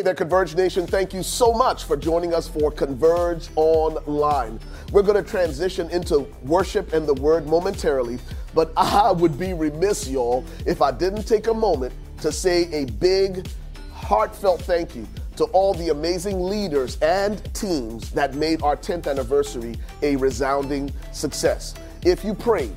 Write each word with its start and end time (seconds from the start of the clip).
Hey 0.00 0.04
there, 0.04 0.14
Converge 0.14 0.54
Nation. 0.54 0.86
Thank 0.86 1.12
you 1.12 1.22
so 1.22 1.52
much 1.52 1.84
for 1.84 1.94
joining 1.94 2.32
us 2.32 2.48
for 2.48 2.70
Converge 2.70 3.48
Online. 3.54 4.58
We're 4.92 5.02
going 5.02 5.22
to 5.22 5.30
transition 5.30 5.90
into 5.90 6.20
worship 6.42 6.94
and 6.94 7.06
the 7.06 7.12
word 7.12 7.46
momentarily, 7.46 8.18
but 8.54 8.72
I 8.78 9.12
would 9.12 9.38
be 9.38 9.52
remiss, 9.52 10.08
y'all, 10.08 10.42
if 10.64 10.80
I 10.80 10.90
didn't 10.90 11.24
take 11.24 11.48
a 11.48 11.52
moment 11.52 11.92
to 12.22 12.32
say 12.32 12.72
a 12.72 12.86
big, 12.92 13.46
heartfelt 13.92 14.62
thank 14.62 14.96
you 14.96 15.06
to 15.36 15.44
all 15.52 15.74
the 15.74 15.90
amazing 15.90 16.44
leaders 16.44 16.96
and 17.02 17.38
teams 17.52 18.10
that 18.12 18.34
made 18.34 18.62
our 18.62 18.78
10th 18.78 19.06
anniversary 19.06 19.74
a 20.00 20.16
resounding 20.16 20.90
success. 21.12 21.74
If 22.06 22.24
you 22.24 22.32
prayed, 22.32 22.74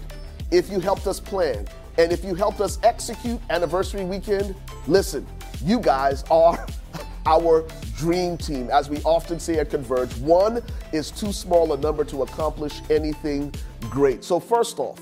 if 0.52 0.70
you 0.70 0.82
helped 0.82 1.08
us 1.08 1.22
plan, 1.22 1.70
and 1.98 2.12
if 2.12 2.26
you 2.26 2.36
helped 2.36 2.60
us 2.60 2.80
execute 2.84 3.40
anniversary 3.50 4.04
weekend, 4.04 4.56
listen, 4.88 5.26
you 5.64 5.80
guys 5.80 6.26
are 6.30 6.68
our 7.26 7.66
dream 7.98 8.38
team. 8.38 8.70
As 8.72 8.90
we 8.90 8.98
often 9.04 9.40
say 9.40 9.60
at 9.60 9.70
Converge, 9.70 10.16
one 10.18 10.62
is 10.92 11.12
too 11.12 11.32
small 11.32 11.74
a 11.74 11.78
number 11.78 12.04
to 12.06 12.24
accomplish 12.24 12.82
anything 12.90 13.54
great. 13.82 14.24
So, 14.24 14.40
first 14.40 14.80
off, 14.80 15.00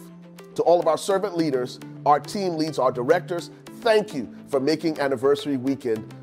to 0.56 0.64
all 0.64 0.80
of 0.80 0.88
our 0.88 0.98
servant 0.98 1.38
leaders, 1.38 1.80
our 2.06 2.20
team 2.20 2.58
leads, 2.58 2.78
our 2.78 2.92
directors, 2.92 3.52
thank 3.82 4.14
you 4.14 4.34
for 4.48 4.60
making 4.60 5.00
anniversary 5.00 5.58
weekend 5.58 6.14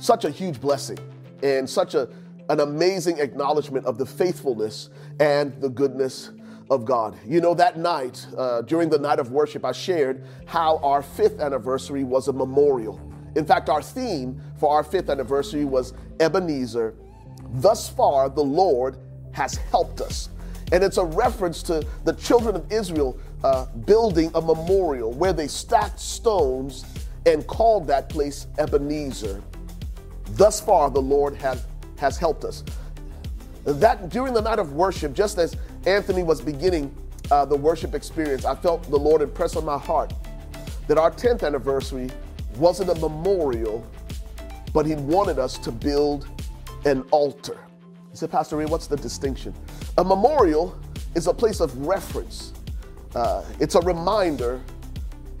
such 0.00 0.24
a 0.24 0.30
huge 0.30 0.60
blessing 0.60 0.98
and 1.42 1.68
such 1.68 1.94
a, 1.94 2.08
an 2.48 2.60
amazing 2.60 3.18
acknowledgement 3.18 3.86
of 3.86 3.98
the 3.98 4.06
faithfulness 4.06 4.90
and 5.20 5.52
the 5.60 5.68
goodness 5.68 6.30
of 6.70 6.84
God. 6.84 7.16
You 7.26 7.40
know, 7.40 7.54
that 7.54 7.78
night, 7.78 8.26
uh, 8.36 8.62
during 8.62 8.88
the 8.88 8.98
night 8.98 9.18
of 9.18 9.30
worship, 9.30 9.64
I 9.64 9.72
shared 9.72 10.24
how 10.46 10.78
our 10.78 11.02
fifth 11.02 11.40
anniversary 11.40 12.04
was 12.04 12.28
a 12.28 12.32
memorial. 12.32 13.11
In 13.34 13.44
fact, 13.44 13.68
our 13.68 13.82
theme 13.82 14.40
for 14.58 14.74
our 14.74 14.84
fifth 14.84 15.08
anniversary 15.08 15.64
was 15.64 15.94
Ebenezer. 16.20 16.94
Thus 17.54 17.88
far, 17.88 18.28
the 18.28 18.44
Lord 18.44 18.98
has 19.32 19.54
helped 19.54 20.00
us. 20.00 20.28
And 20.72 20.82
it's 20.82 20.96
a 20.96 21.04
reference 21.04 21.62
to 21.64 21.86
the 22.04 22.14
children 22.14 22.56
of 22.56 22.70
Israel 22.72 23.18
uh, 23.44 23.66
building 23.66 24.30
a 24.34 24.40
memorial 24.40 25.12
where 25.12 25.32
they 25.32 25.46
stacked 25.46 26.00
stones 26.00 26.84
and 27.26 27.46
called 27.46 27.86
that 27.86 28.08
place 28.08 28.46
Ebenezer. 28.58 29.42
Thus 30.30 30.60
far, 30.60 30.90
the 30.90 31.02
Lord 31.02 31.34
has, 31.36 31.66
has 31.98 32.16
helped 32.16 32.44
us. 32.44 32.64
That 33.64 34.08
during 34.08 34.32
the 34.34 34.40
night 34.40 34.58
of 34.58 34.72
worship, 34.72 35.12
just 35.12 35.38
as 35.38 35.56
Anthony 35.86 36.22
was 36.22 36.40
beginning 36.40 36.94
uh, 37.30 37.44
the 37.44 37.56
worship 37.56 37.94
experience, 37.94 38.44
I 38.44 38.54
felt 38.54 38.82
the 38.84 38.98
Lord 38.98 39.22
impress 39.22 39.56
on 39.56 39.64
my 39.64 39.78
heart 39.78 40.12
that 40.88 40.98
our 40.98 41.10
10th 41.10 41.44
anniversary 41.44 42.10
wasn't 42.56 42.90
a 42.90 42.94
memorial, 42.94 43.86
but 44.72 44.86
He 44.86 44.94
wanted 44.94 45.38
us 45.38 45.58
to 45.58 45.72
build 45.72 46.28
an 46.84 47.02
altar. 47.10 47.58
He 48.10 48.16
said, 48.16 48.30
Pastor 48.30 48.56
Ray, 48.56 48.66
what's 48.66 48.86
the 48.86 48.96
distinction? 48.96 49.54
A 49.98 50.04
memorial 50.04 50.78
is 51.14 51.26
a 51.26 51.34
place 51.34 51.60
of 51.60 51.76
reference, 51.86 52.52
uh, 53.14 53.44
it's 53.60 53.74
a 53.74 53.80
reminder 53.80 54.60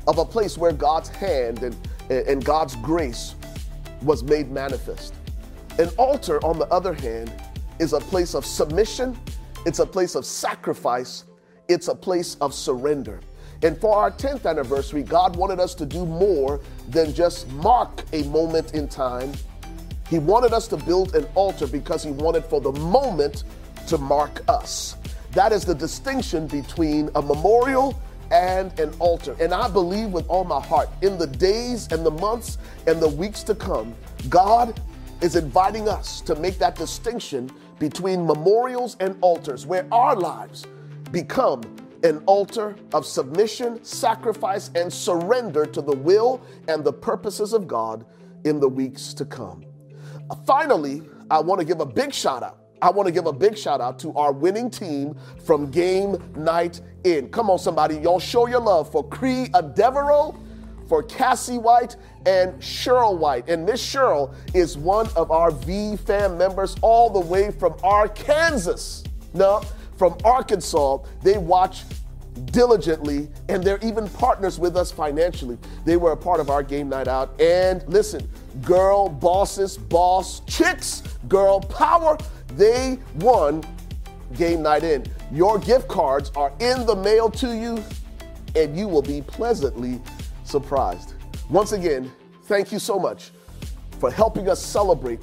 of 0.06 0.18
a 0.18 0.24
place 0.24 0.58
where 0.58 0.72
God's 0.72 1.08
hand 1.08 1.62
and, 1.62 1.76
and 2.10 2.44
God's 2.44 2.76
grace 2.76 3.34
was 4.02 4.22
made 4.22 4.50
manifest. 4.50 5.14
An 5.78 5.88
altar, 5.96 6.44
on 6.44 6.58
the 6.58 6.66
other 6.66 6.92
hand, 6.92 7.32
is 7.78 7.92
a 7.92 8.00
place 8.00 8.34
of 8.34 8.44
submission, 8.44 9.18
it's 9.64 9.78
a 9.78 9.86
place 9.86 10.14
of 10.14 10.26
sacrifice, 10.26 11.24
it's 11.68 11.88
a 11.88 11.94
place 11.94 12.36
of 12.40 12.52
surrender. 12.52 13.20
And 13.62 13.80
for 13.80 13.96
our 13.96 14.10
10th 14.10 14.44
anniversary, 14.44 15.02
God 15.02 15.36
wanted 15.36 15.60
us 15.60 15.74
to 15.76 15.86
do 15.86 16.04
more 16.04 16.60
than 16.88 17.14
just 17.14 17.48
mark 17.50 18.04
a 18.12 18.24
moment 18.24 18.74
in 18.74 18.88
time. 18.88 19.32
He 20.08 20.18
wanted 20.18 20.52
us 20.52 20.66
to 20.68 20.76
build 20.76 21.14
an 21.14 21.26
altar 21.34 21.66
because 21.66 22.02
He 22.02 22.10
wanted 22.10 22.44
for 22.44 22.60
the 22.60 22.72
moment 22.72 23.44
to 23.86 23.98
mark 23.98 24.42
us. 24.48 24.96
That 25.30 25.52
is 25.52 25.64
the 25.64 25.74
distinction 25.74 26.46
between 26.48 27.08
a 27.14 27.22
memorial 27.22 27.98
and 28.32 28.78
an 28.80 28.92
altar. 28.98 29.36
And 29.40 29.54
I 29.54 29.68
believe 29.68 30.10
with 30.10 30.26
all 30.26 30.44
my 30.44 30.60
heart, 30.60 30.88
in 31.00 31.16
the 31.16 31.26
days 31.26 31.88
and 31.92 32.04
the 32.04 32.10
months 32.10 32.58
and 32.86 33.00
the 33.00 33.08
weeks 33.08 33.42
to 33.44 33.54
come, 33.54 33.94
God 34.28 34.80
is 35.20 35.36
inviting 35.36 35.88
us 35.88 36.20
to 36.22 36.34
make 36.34 36.58
that 36.58 36.74
distinction 36.74 37.50
between 37.78 38.26
memorials 38.26 38.96
and 39.00 39.16
altars, 39.20 39.66
where 39.66 39.86
our 39.92 40.16
lives 40.16 40.66
become 41.10 41.62
an 42.04 42.22
altar 42.26 42.76
of 42.92 43.06
submission, 43.06 43.82
sacrifice, 43.84 44.70
and 44.74 44.92
surrender 44.92 45.66
to 45.66 45.80
the 45.80 45.94
will 45.94 46.40
and 46.68 46.84
the 46.84 46.92
purposes 46.92 47.52
of 47.52 47.68
God 47.68 48.04
in 48.44 48.60
the 48.60 48.68
weeks 48.68 49.14
to 49.14 49.24
come. 49.24 49.64
Uh, 50.30 50.34
finally, 50.46 51.02
I 51.30 51.40
want 51.40 51.60
to 51.60 51.64
give 51.64 51.80
a 51.80 51.86
big 51.86 52.12
shout 52.12 52.42
out. 52.42 52.58
I 52.80 52.90
want 52.90 53.06
to 53.06 53.12
give 53.12 53.26
a 53.26 53.32
big 53.32 53.56
shout 53.56 53.80
out 53.80 54.00
to 54.00 54.12
our 54.14 54.32
winning 54.32 54.68
team 54.68 55.16
from 55.44 55.70
Game 55.70 56.16
Night 56.36 56.80
In. 57.04 57.28
Come 57.28 57.48
on, 57.48 57.58
somebody, 57.58 57.96
y'all 57.98 58.18
show 58.18 58.48
your 58.48 58.60
love 58.60 58.90
for 58.90 59.08
Cree 59.08 59.48
Devereaux, 59.74 60.36
for 60.88 61.04
Cassie 61.04 61.58
White, 61.58 61.96
and 62.26 62.60
Cheryl 62.60 63.16
White. 63.16 63.48
And 63.48 63.64
Miss 63.64 63.80
Cheryl 63.80 64.34
is 64.52 64.76
one 64.76 65.08
of 65.14 65.30
our 65.30 65.52
V 65.52 65.96
fam 65.96 66.36
members 66.36 66.74
all 66.82 67.08
the 67.08 67.20
way 67.20 67.52
from 67.52 67.76
Arkansas. 67.84 69.08
No, 69.32 69.62
from 69.96 70.16
Arkansas. 70.24 70.98
They 71.22 71.38
watch 71.38 71.84
diligently 72.46 73.28
and 73.48 73.62
they're 73.62 73.78
even 73.82 74.08
partners 74.08 74.58
with 74.58 74.76
us 74.76 74.90
financially. 74.90 75.58
They 75.84 75.96
were 75.96 76.12
a 76.12 76.16
part 76.16 76.40
of 76.40 76.50
our 76.50 76.62
game 76.62 76.88
night 76.88 77.08
out. 77.08 77.38
And 77.40 77.84
listen, 77.88 78.28
girl 78.62 79.08
bosses, 79.08 79.76
boss 79.76 80.40
chicks, 80.46 81.02
girl 81.28 81.60
power, 81.60 82.16
they 82.56 82.98
won 83.16 83.62
game 84.36 84.62
night 84.62 84.82
in. 84.82 85.04
Your 85.30 85.58
gift 85.58 85.88
cards 85.88 86.30
are 86.36 86.52
in 86.60 86.86
the 86.86 86.96
mail 86.96 87.30
to 87.30 87.54
you 87.54 87.82
and 88.54 88.76
you 88.76 88.88
will 88.88 89.02
be 89.02 89.22
pleasantly 89.22 90.00
surprised. 90.44 91.14
Once 91.48 91.72
again, 91.72 92.10
thank 92.44 92.72
you 92.72 92.78
so 92.78 92.98
much 92.98 93.30
for 93.98 94.10
helping 94.10 94.48
us 94.48 94.62
celebrate 94.62 95.20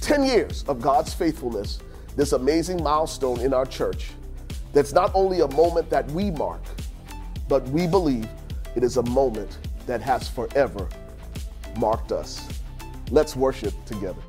10 0.00 0.24
years 0.24 0.64
of 0.68 0.80
God's 0.80 1.14
faithfulness 1.14 1.78
this 2.16 2.32
amazing 2.32 2.82
milestone 2.82 3.40
in 3.40 3.52
our 3.52 3.66
church 3.66 4.10
that's 4.72 4.92
not 4.92 5.10
only 5.14 5.40
a 5.40 5.48
moment 5.48 5.88
that 5.90 6.10
we 6.10 6.30
mark, 6.30 6.62
but 7.48 7.66
we 7.68 7.86
believe 7.86 8.28
it 8.74 8.82
is 8.82 8.96
a 8.96 9.02
moment 9.02 9.58
that 9.86 10.00
has 10.00 10.28
forever 10.28 10.88
marked 11.76 12.12
us. 12.12 12.48
Let's 13.10 13.36
worship 13.36 13.74
together. 13.84 14.22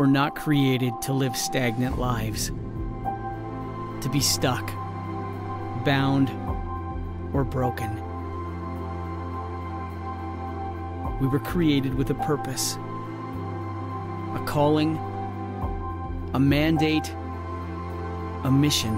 Were 0.00 0.06
not 0.06 0.34
created 0.34 0.94
to 1.02 1.12
live 1.12 1.36
stagnant 1.36 1.98
lives, 1.98 2.46
to 4.00 4.08
be 4.10 4.18
stuck, 4.18 4.66
bound, 5.84 6.30
or 7.34 7.44
broken. 7.44 7.96
We 11.20 11.26
were 11.26 11.38
created 11.38 11.96
with 11.96 12.08
a 12.08 12.14
purpose, 12.14 12.76
a 14.36 14.42
calling, 14.46 14.96
a 16.32 16.40
mandate, 16.40 17.14
a 18.44 18.50
mission. 18.50 18.94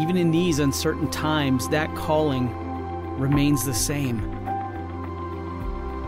Even 0.00 0.16
in 0.16 0.30
these 0.30 0.60
uncertain 0.60 1.10
times, 1.10 1.68
that 1.68 1.94
calling 1.94 2.48
remains 3.18 3.66
the 3.66 3.74
same 3.74 4.18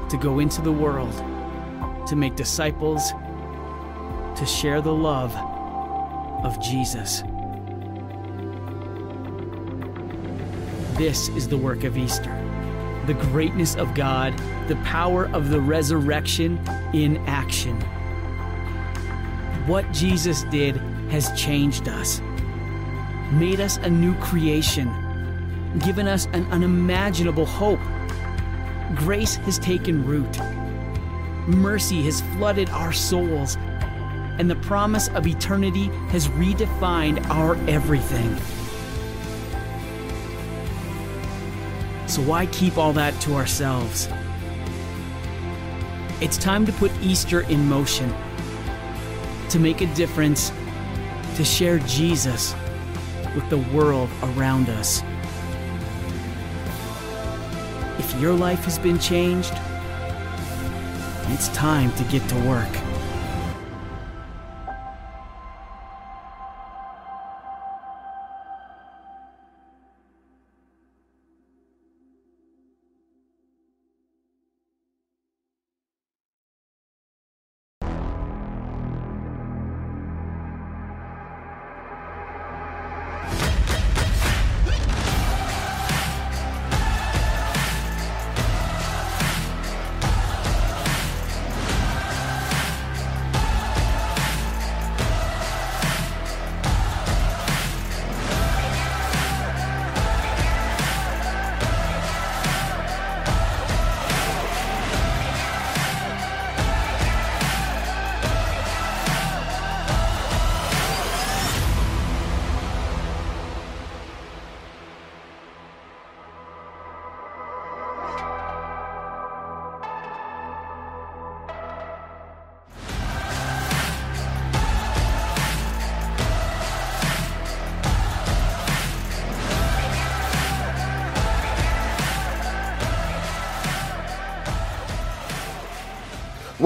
to 0.09 0.17
go 0.17 0.39
into 0.39 0.63
the 0.63 0.73
world 0.73 1.13
to 2.09 2.17
make 2.17 2.37
disciples, 2.37 3.13
to 4.37 4.47
share 4.47 4.81
the 4.81 4.93
love 4.93 5.35
of 6.45 6.61
Jesus. 6.63 7.23
This 10.97 11.29
is 11.29 11.49
the 11.49 11.59
work 11.59 11.85
of 11.85 11.97
Easter 11.97 12.35
the 13.09 13.15
greatness 13.15 13.75
of 13.77 13.95
God, 13.95 14.39
the 14.69 14.77
power 14.85 15.29
of 15.29 15.49
the 15.49 15.59
resurrection 15.59 16.61
in 16.93 17.17
action. 17.27 17.75
What 19.67 19.91
Jesus 19.93 20.43
did 20.51 20.77
has 21.11 21.33
changed 21.33 21.89
us, 21.89 22.21
made 23.33 23.61
us 23.61 23.79
a 23.79 23.89
new 23.89 24.15
creation, 24.17 24.93
given 25.79 26.07
us 26.07 26.27
an 26.35 26.45
unimaginable 26.53 27.47
hope. 27.47 27.81
Grace 28.95 29.37
has 29.37 29.59
taken 29.59 30.05
root 30.05 30.39
mercy 31.49 32.03
has 32.03 32.21
flooded 32.37 32.69
our 32.71 32.93
souls, 32.93 33.57
and 34.39 34.51
the 34.51 34.57
promise 34.57 35.09
of 35.09 35.27
eternity 35.27 35.87
has 36.11 36.29
redefined 36.29 37.27
our 37.31 37.57
everything. 37.69 38.37
So, 42.07 42.23
why 42.23 42.47
keep 42.47 42.79
all 42.79 42.93
that 42.93 43.19
to 43.23 43.35
ourselves? 43.35 44.09
It's 46.21 46.37
time 46.37 46.67
to 46.67 46.73
put 46.73 46.91
Easter 47.01 47.43
in 47.43 47.69
motion, 47.69 48.13
to 49.51 49.59
make 49.59 49.81
a 49.81 49.95
difference, 49.95 50.53
to 51.37 51.45
share 51.45 51.79
Jesus 51.81 52.55
with 53.35 53.49
the 53.51 53.59
world 53.59 54.11
around 54.23 54.69
us. 54.69 55.03
If 57.99 58.21
your 58.21 58.33
life 58.33 58.65
has 58.65 58.79
been 58.79 58.99
changed, 58.99 59.55
it's 61.31 61.49
time 61.49 61.93
to 61.97 62.05
get 62.05 62.27
to 62.29 62.37
work. 62.41 62.88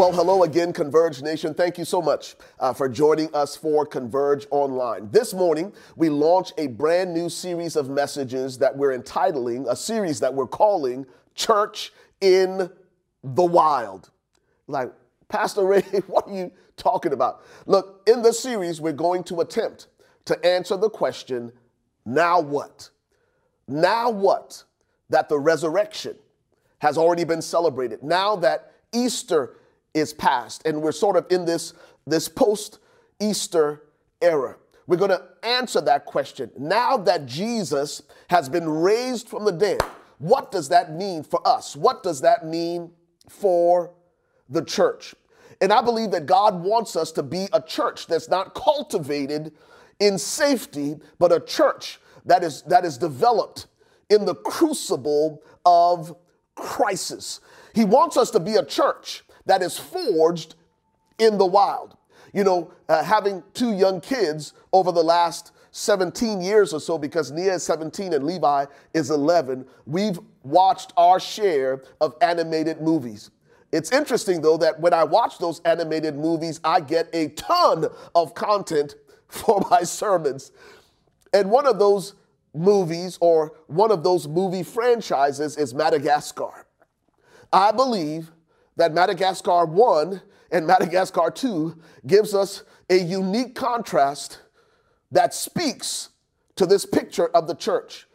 Well, 0.02 0.10
hello 0.10 0.42
again, 0.42 0.72
Converge 0.72 1.22
Nation. 1.22 1.54
Thank 1.54 1.78
you 1.78 1.84
so 1.84 2.02
much 2.02 2.34
uh, 2.58 2.72
for 2.72 2.88
joining 2.88 3.32
us 3.32 3.54
for 3.54 3.86
Converge 3.86 4.48
Online. 4.50 5.08
This 5.12 5.32
morning, 5.32 5.72
we 5.94 6.08
launch 6.08 6.50
a 6.58 6.66
brand 6.66 7.14
new 7.14 7.28
series 7.28 7.76
of 7.76 7.88
messages 7.88 8.58
that 8.58 8.76
we're 8.76 8.94
entitling, 8.94 9.64
a 9.68 9.76
series 9.76 10.18
that 10.18 10.34
we're 10.34 10.48
calling 10.48 11.06
Church 11.36 11.92
in 12.20 12.68
the 13.22 13.44
Wild. 13.44 14.10
Like, 14.66 14.92
Pastor 15.28 15.62
Ray, 15.64 15.82
what 16.08 16.26
are 16.26 16.34
you 16.34 16.50
talking 16.76 17.12
about? 17.12 17.44
Look, 17.66 18.02
in 18.08 18.22
this 18.22 18.40
series, 18.40 18.80
we're 18.80 18.92
going 18.92 19.22
to 19.22 19.40
attempt 19.40 19.86
to 20.24 20.44
answer 20.44 20.76
the 20.76 20.90
question 20.90 21.52
now 22.04 22.40
what? 22.40 22.90
Now 23.68 24.10
what? 24.10 24.64
That 25.10 25.28
the 25.28 25.38
resurrection 25.38 26.16
has 26.80 26.98
already 26.98 27.22
been 27.22 27.40
celebrated. 27.40 28.02
Now 28.02 28.34
that 28.34 28.72
Easter 28.92 29.58
is 29.94 30.12
past 30.12 30.62
and 30.64 30.80
we're 30.80 30.92
sort 30.92 31.16
of 31.16 31.26
in 31.30 31.44
this, 31.44 31.74
this 32.06 32.28
post 32.28 32.78
Easter 33.20 33.82
era. 34.20 34.56
We're 34.86 34.96
going 34.96 35.10
to 35.10 35.22
answer 35.42 35.80
that 35.82 36.06
question. 36.06 36.50
Now 36.58 36.96
that 36.98 37.26
Jesus 37.26 38.02
has 38.28 38.48
been 38.48 38.68
raised 38.68 39.28
from 39.28 39.44
the 39.44 39.52
dead, 39.52 39.80
what 40.18 40.50
does 40.50 40.68
that 40.70 40.92
mean 40.92 41.22
for 41.22 41.46
us? 41.46 41.76
What 41.76 42.02
does 42.02 42.20
that 42.22 42.46
mean 42.46 42.90
for 43.28 43.92
the 44.48 44.64
church? 44.64 45.14
And 45.60 45.72
I 45.72 45.80
believe 45.82 46.10
that 46.10 46.26
God 46.26 46.62
wants 46.62 46.96
us 46.96 47.12
to 47.12 47.22
be 47.22 47.46
a 47.52 47.62
church 47.62 48.06
that's 48.06 48.28
not 48.28 48.54
cultivated 48.54 49.52
in 50.00 50.18
safety, 50.18 50.96
but 51.18 51.30
a 51.32 51.38
church 51.38 52.00
that 52.24 52.42
is, 52.42 52.62
that 52.62 52.84
is 52.84 52.98
developed 52.98 53.66
in 54.10 54.24
the 54.24 54.34
crucible 54.34 55.42
of 55.64 56.16
crisis. 56.54 57.40
He 57.74 57.84
wants 57.84 58.16
us 58.16 58.30
to 58.32 58.40
be 58.40 58.56
a 58.56 58.64
church 58.64 59.22
that 59.46 59.62
is 59.62 59.78
forged 59.78 60.54
in 61.18 61.38
the 61.38 61.46
wild. 61.46 61.96
You 62.32 62.44
know, 62.44 62.72
uh, 62.88 63.02
having 63.02 63.42
two 63.54 63.72
young 63.72 64.00
kids 64.00 64.54
over 64.72 64.90
the 64.92 65.02
last 65.02 65.52
17 65.72 66.40
years 66.40 66.72
or 66.72 66.80
so, 66.80 66.98
because 66.98 67.30
Nia 67.30 67.54
is 67.54 67.62
17 67.62 68.12
and 68.12 68.24
Levi 68.24 68.66
is 68.94 69.10
11, 69.10 69.66
we've 69.86 70.18
watched 70.42 70.92
our 70.96 71.18
share 71.18 71.82
of 72.00 72.14
animated 72.20 72.80
movies. 72.80 73.30
It's 73.72 73.90
interesting 73.90 74.42
though 74.42 74.58
that 74.58 74.78
when 74.80 74.92
I 74.92 75.04
watch 75.04 75.38
those 75.38 75.60
animated 75.60 76.16
movies, 76.16 76.60
I 76.62 76.80
get 76.80 77.08
a 77.14 77.28
ton 77.28 77.86
of 78.14 78.34
content 78.34 78.94
for 79.28 79.66
my 79.70 79.82
sermons. 79.82 80.52
And 81.32 81.50
one 81.50 81.66
of 81.66 81.78
those 81.78 82.14
movies 82.54 83.16
or 83.22 83.54
one 83.66 83.90
of 83.90 84.02
those 84.02 84.28
movie 84.28 84.62
franchises 84.62 85.56
is 85.56 85.72
Madagascar. 85.72 86.66
I 87.50 87.72
believe 87.72 88.30
that 88.76 88.94
Madagascar 88.94 89.64
1 89.64 90.22
and 90.50 90.66
Madagascar 90.66 91.30
2 91.30 91.78
gives 92.06 92.34
us 92.34 92.62
a 92.90 92.96
unique 92.96 93.54
contrast 93.54 94.40
that 95.10 95.34
speaks 95.34 96.10
to 96.56 96.66
this 96.66 96.84
picture 96.84 97.28
of 97.28 97.46
the 97.46 97.54
church. 97.54 98.06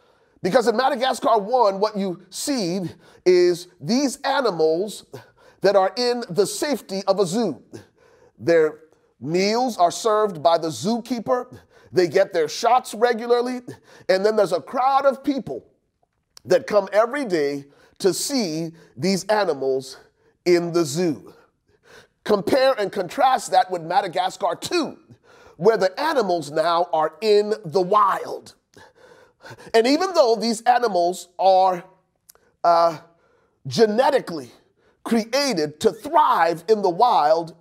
Because 0.44 0.68
in 0.68 0.78
Madagascar 0.78 1.40
1, 1.40 1.80
what 1.80 1.98
you 1.98 2.22
see 2.30 2.82
is 3.26 3.68
these 3.82 4.18
animals 4.22 5.06
that 5.62 5.76
are 5.76 5.94
in 5.98 6.24
the 6.30 6.46
safety 6.46 7.02
of 7.08 7.20
a 7.20 7.26
zoo. 7.26 7.62
Their 8.38 8.80
meals 9.20 9.78
are 9.78 9.92
served 9.92 10.44
by 10.44 10.58
the 10.58 10.68
zookeeper, 10.68 11.60
they 11.92 12.08
get 12.08 12.34
their 12.34 12.48
shots 12.48 12.94
regularly, 12.94 13.62
and 14.10 14.26
then 14.26 14.36
there's 14.36 14.52
a 14.52 14.62
crowd 14.62 15.06
of 15.06 15.24
people 15.24 15.66
that 16.46 16.68
come 16.68 16.88
every 16.94 17.26
day 17.26 17.66
to 18.00 18.14
see 18.14 18.72
these 18.96 19.24
animals 19.26 19.98
in 20.48 20.72
the 20.72 20.86
zoo. 20.86 21.34
Compare 22.24 22.74
and 22.80 22.92
contrast 22.92 23.52
that 23.52 23.70
with 23.70 23.84
Madagascar 23.84 24.56
2, 24.60 24.98
where 25.58 25.78
the 25.78 25.98
animals 26.00 26.50
now 26.50 26.88
are 26.92 27.14
in 27.22 27.54
the 27.66 27.82
wild. 27.82 28.56
And 29.74 29.86
even 29.86 30.14
though 30.14 30.36
these 30.36 30.62
animals 30.62 31.30
are 31.38 31.84
uh, 32.64 32.98
genetically 33.68 34.52
created 35.04 35.80
to 35.82 35.92
thrive 35.92 36.64
in 36.68 36.82
the 36.82 36.90
wild, 36.90 37.56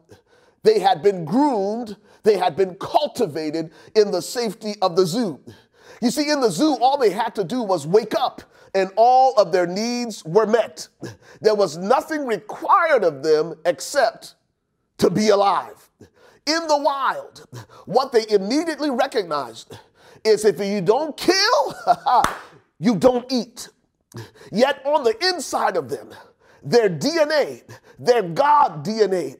they 0.62 0.78
had 0.80 1.02
been 1.02 1.24
groomed, 1.24 1.96
they 2.22 2.36
had 2.36 2.56
been 2.56 2.74
cultivated 2.76 3.72
in 3.94 4.10
the 4.10 4.22
safety 4.22 4.74
of 4.82 4.96
the 4.96 5.06
zoo. 5.06 5.40
You 6.02 6.10
see, 6.10 6.30
in 6.30 6.40
the 6.40 6.50
zoo, 6.50 6.76
all 6.80 6.98
they 6.98 7.10
had 7.10 7.34
to 7.36 7.44
do 7.44 7.62
was 7.62 7.86
wake 7.86 8.14
up 8.14 8.42
and 8.74 8.90
all 8.96 9.34
of 9.36 9.52
their 9.52 9.66
needs 9.66 10.24
were 10.24 10.46
met. 10.46 10.88
There 11.40 11.54
was 11.54 11.76
nothing 11.76 12.26
required 12.26 13.04
of 13.04 13.22
them 13.22 13.54
except 13.64 14.34
to 14.98 15.08
be 15.08 15.30
alive. 15.30 15.88
In 16.46 16.66
the 16.68 16.78
wild, 16.78 17.46
what 17.86 18.12
they 18.12 18.26
immediately 18.28 18.90
recognized 18.90 19.78
is 20.24 20.44
if 20.44 20.60
you 20.60 20.80
don't 20.80 21.16
kill, 21.16 21.74
you 22.78 22.96
don't 22.96 23.30
eat. 23.32 23.68
Yet 24.52 24.84
on 24.84 25.04
the 25.04 25.16
inside 25.28 25.76
of 25.76 25.88
them, 25.88 26.10
their 26.62 26.88
DNA, 26.90 27.62
their 27.98 28.22
God 28.22 28.84
DNA, 28.84 29.36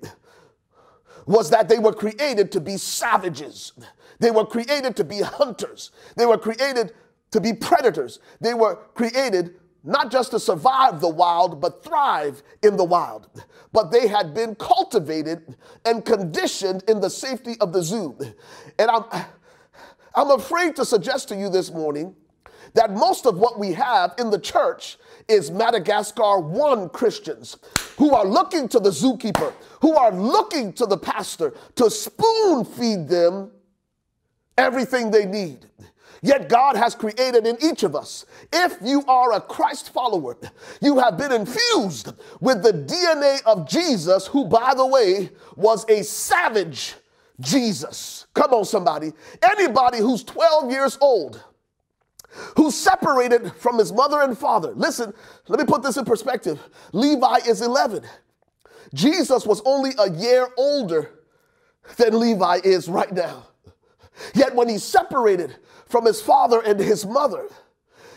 was 1.26 1.50
that 1.50 1.68
they 1.68 1.78
were 1.78 1.92
created 1.92 2.52
to 2.52 2.60
be 2.60 2.76
savages. 2.76 3.72
They 4.18 4.30
were 4.30 4.46
created 4.46 4.96
to 4.96 5.04
be 5.04 5.20
hunters. 5.20 5.90
They 6.16 6.26
were 6.26 6.38
created 6.38 6.92
to 7.32 7.40
be 7.40 7.52
predators. 7.52 8.18
They 8.40 8.54
were 8.54 8.76
created 8.94 9.56
not 9.86 10.10
just 10.10 10.32
to 10.32 10.40
survive 10.40 11.00
the 11.00 11.08
wild, 11.08 11.60
but 11.60 11.84
thrive 11.84 12.42
in 12.62 12.76
the 12.76 12.84
wild. 12.84 13.28
But 13.72 13.92
they 13.92 14.08
had 14.08 14.34
been 14.34 14.56
cultivated 14.56 15.56
and 15.84 16.04
conditioned 16.04 16.82
in 16.88 17.00
the 17.00 17.10
safety 17.10 17.56
of 17.60 17.72
the 17.72 17.82
zoo. 17.82 18.18
And 18.78 18.90
I'm, 18.90 19.04
I'm 20.14 20.30
afraid 20.32 20.74
to 20.76 20.84
suggest 20.84 21.28
to 21.28 21.36
you 21.36 21.48
this 21.48 21.70
morning 21.70 22.16
that 22.74 22.92
most 22.92 23.26
of 23.26 23.38
what 23.38 23.58
we 23.58 23.72
have 23.72 24.14
in 24.18 24.30
the 24.30 24.38
church 24.38 24.98
is 25.28 25.50
Madagascar 25.50 26.40
1 26.40 26.88
Christians 26.90 27.56
who 27.96 28.12
are 28.12 28.26
looking 28.26 28.68
to 28.68 28.80
the 28.80 28.90
zookeeper, 28.90 29.52
who 29.80 29.96
are 29.96 30.12
looking 30.12 30.72
to 30.74 30.86
the 30.86 30.98
pastor 30.98 31.54
to 31.76 31.88
spoon 31.90 32.64
feed 32.64 33.08
them 33.08 33.50
everything 34.58 35.10
they 35.10 35.26
need. 35.26 35.66
Yet 36.22 36.48
God 36.48 36.76
has 36.76 36.94
created 36.94 37.46
in 37.46 37.56
each 37.62 37.82
of 37.82 37.94
us. 37.94 38.26
If 38.52 38.78
you 38.82 39.04
are 39.06 39.34
a 39.34 39.40
Christ 39.40 39.92
follower, 39.92 40.36
you 40.80 40.98
have 40.98 41.18
been 41.18 41.32
infused 41.32 42.12
with 42.40 42.62
the 42.62 42.72
DNA 42.72 43.42
of 43.44 43.68
Jesus, 43.68 44.26
who, 44.26 44.46
by 44.46 44.74
the 44.74 44.86
way, 44.86 45.30
was 45.56 45.88
a 45.88 46.02
savage 46.02 46.94
Jesus. 47.40 48.26
Come 48.34 48.52
on, 48.52 48.64
somebody. 48.64 49.12
Anybody 49.42 49.98
who's 49.98 50.24
12 50.24 50.70
years 50.70 50.98
old, 51.00 51.42
who's 52.56 52.74
separated 52.74 53.52
from 53.52 53.78
his 53.78 53.92
mother 53.92 54.22
and 54.22 54.36
father. 54.36 54.72
Listen, 54.74 55.12
let 55.48 55.58
me 55.58 55.66
put 55.66 55.82
this 55.82 55.96
in 55.96 56.04
perspective. 56.04 56.60
Levi 56.92 57.36
is 57.46 57.62
11. 57.62 58.04
Jesus 58.94 59.46
was 59.46 59.60
only 59.64 59.92
a 59.98 60.10
year 60.10 60.48
older 60.56 61.10
than 61.96 62.18
Levi 62.18 62.60
is 62.64 62.88
right 62.88 63.12
now. 63.12 63.46
Yet 64.34 64.54
when 64.54 64.68
he's 64.68 64.84
separated 64.84 65.56
from 65.86 66.04
his 66.04 66.20
father 66.20 66.60
and 66.60 66.78
his 66.78 67.06
mother, 67.06 67.48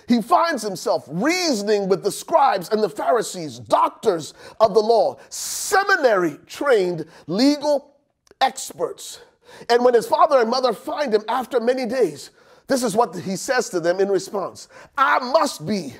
he 0.08 0.22
finds 0.22 0.64
himself 0.64 1.06
reasoning 1.08 1.88
with 1.88 2.04
the 2.04 2.12
scribes 2.12 2.70
and 2.70 2.82
the 2.82 2.90
Pharisees, 2.90 3.60
doctors 3.60 4.34
of 4.60 4.74
the 4.74 4.80
law, 4.80 5.20
seminary 5.30 6.40
trained 6.48 7.06
legal 7.28 7.94
experts. 8.42 9.22
And 9.70 9.86
when 9.86 9.94
his 9.94 10.08
father 10.08 10.40
and 10.40 10.50
mother 10.50 10.74
find 10.74 11.14
him 11.14 11.24
after 11.28 11.60
many 11.60 11.86
days, 11.86 12.32
this 12.66 12.84
is 12.84 12.96
what 12.96 13.16
he 13.16 13.36
says 13.36 13.70
to 13.70 13.80
them 13.80 14.00
in 14.00 14.10
response 14.10 14.68
I 14.98 15.20
must 15.20 15.66
be 15.66 15.94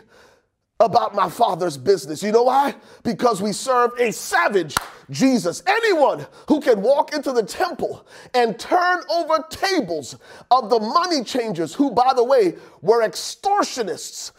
about 0.82 1.14
my 1.14 1.30
father's 1.30 1.78
business. 1.78 2.24
You 2.24 2.32
know 2.32 2.44
why? 2.44 2.74
Because 3.04 3.42
we 3.42 3.52
serve 3.52 3.92
a 4.00 4.12
savage 4.12 4.76
Jesus. 5.10 5.62
Anyone 5.68 6.26
who 6.48 6.62
can 6.62 6.82
walk 6.82 7.14
into 7.14 7.34
the 7.34 7.44
temple 7.44 8.08
and 8.34 8.58
turn 8.58 9.02
over 9.12 9.44
tables 9.50 10.16
of 10.52 10.70
the 10.70 10.80
money 10.80 11.24
changers, 11.24 11.74
who, 11.74 11.92
by 11.92 12.14
the 12.16 12.24
way, 12.24 12.56
were 12.82 13.06
extortionists. 13.06 14.32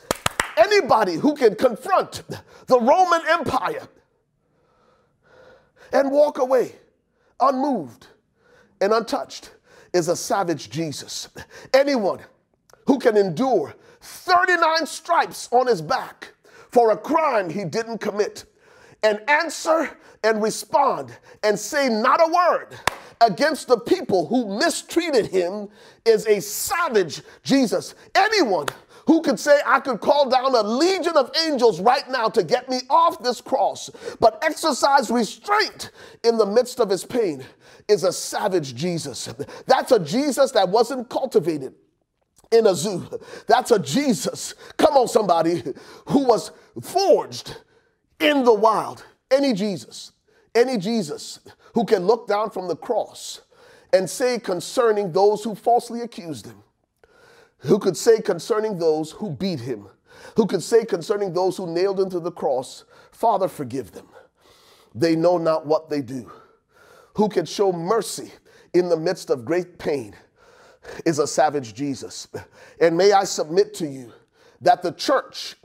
Anybody 0.57 1.15
who 1.15 1.35
can 1.35 1.55
confront 1.55 2.23
the 2.67 2.81
Roman 2.81 3.21
Empire 3.29 3.87
and 5.93 6.11
walk 6.11 6.39
away 6.39 6.73
unmoved 7.39 8.07
and 8.81 8.93
untouched 8.93 9.51
is 9.93 10.09
a 10.09 10.17
savage 10.17 10.71
Jesus. 10.71 11.29
Anyone 11.75 12.21
who 12.87 12.99
can 12.99 13.17
endure 13.17 13.75
39 14.00 14.87
stripes 14.87 15.49
on 15.52 15.66
his 15.66 15.83
back 15.83 16.33
for 16.71 16.90
a 16.90 16.97
crime 16.97 17.50
he 17.50 17.64
didn't 17.64 17.99
commit 17.99 18.45
and 19.02 19.21
answer 19.28 19.97
and 20.23 20.42
respond 20.42 21.16
and 21.42 21.59
say 21.59 21.88
not 21.88 22.21
a 22.21 22.33
word 22.33 22.78
against 23.21 23.69
the 23.69 23.78
people 23.78 24.26
who 24.26 24.59
mistreated 24.59 25.26
him 25.26 25.69
is 26.04 26.26
a 26.26 26.40
savage 26.40 27.23
Jesus. 27.43 27.95
Anyone 28.15 28.67
who 29.06 29.21
could 29.23 29.39
say 29.39 29.60
I 29.67 29.80
could 29.80 30.00
call 30.00 30.28
down 30.28 30.54
a 30.54 30.63
legion 30.63 31.17
of 31.17 31.30
angels 31.45 31.80
right 31.80 32.08
now 32.08 32.28
to 32.28 32.43
get 32.43 32.69
me 32.69 32.80
off 32.89 33.23
this 33.23 33.41
cross, 33.41 33.91
but 34.21 34.43
exercise 34.43 35.10
restraint 35.10 35.91
in 36.25 36.39
the 36.39 36.47
midst 36.47 36.80
of 36.80 36.89
his 36.89 37.04
pain 37.04 37.45
is 37.89 38.04
a 38.04 38.13
savage 38.13 38.75
Jesus. 38.75 39.28
That's 39.67 39.93
a 39.93 39.99
Jesus 39.99 40.52
that 40.52 40.69
wasn't 40.69 41.08
cultivated 41.08 41.75
in 42.50 42.67
a 42.67 42.75
zoo. 42.75 43.06
That's 43.47 43.71
a 43.71 43.78
Jesus, 43.78 44.54
come 44.76 44.97
on, 44.97 45.08
somebody, 45.08 45.63
who 46.06 46.25
was 46.25 46.50
forged 46.82 47.56
in 48.19 48.45
the 48.45 48.54
wild. 48.54 49.04
Any 49.30 49.52
Jesus, 49.52 50.13
any 50.54 50.76
Jesus 50.76 51.39
who 51.75 51.84
can 51.84 52.06
look 52.06 52.26
down 52.26 52.50
from 52.50 52.69
the 52.69 52.76
cross 52.76 53.43
and 53.93 54.08
say 54.08 54.39
concerning 54.39 55.13
those 55.13 55.45
who 55.45 55.54
falsely 55.54 56.00
accused 56.00 56.47
him, 56.47 56.63
who 57.58 57.78
could 57.78 57.97
say 57.97 58.21
concerning 58.21 58.78
those 58.78 59.13
who 59.13 59.30
beat 59.30 59.60
him, 59.60 59.86
who 60.36 60.47
could 60.47 60.63
say 60.63 60.84
concerning 60.84 61.32
those 61.32 61.56
who 61.56 61.67
nailed 61.67 62.00
him 62.00 62.10
to 62.10 62.21
the 62.21 62.32
cross, 62.32 62.84
Father, 63.13 63.49
forgive 63.49 63.93
them. 63.93 64.06
They 64.95 65.15
know 65.15 65.39
not 65.39 65.67
what 65.67 65.89
they 65.89 66.02
do. 66.02 66.30
Who 67.15 67.28
can 67.28 67.47
show 67.47 67.73
mercy 67.73 68.32
in 68.73 68.89
the 68.89 68.97
midst 68.97 69.30
of 69.30 69.45
great 69.45 69.78
pain 69.78 70.15
is 71.04 71.19
a 71.19 71.26
savage 71.26 71.75
Jesus. 71.75 72.28
And 72.80 72.97
may 72.97 73.12
I 73.12 73.25
submit 73.25 73.75
to 73.75 73.86
you 73.86 74.12
that 74.60 74.82
the 74.82 74.93
church 74.93 75.56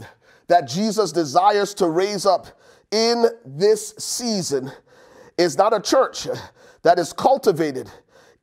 that 0.48 0.68
Jesus 0.68 1.12
desires 1.12 1.74
to 1.76 1.88
raise 1.88 2.26
up 2.26 2.48
in 2.92 3.26
this 3.46 3.96
season 3.98 4.72
is 5.38 5.58
not 5.58 5.74
a 5.74 5.80
church 5.80 6.28
that 6.84 7.00
is 7.00 7.12
cultivated 7.14 7.90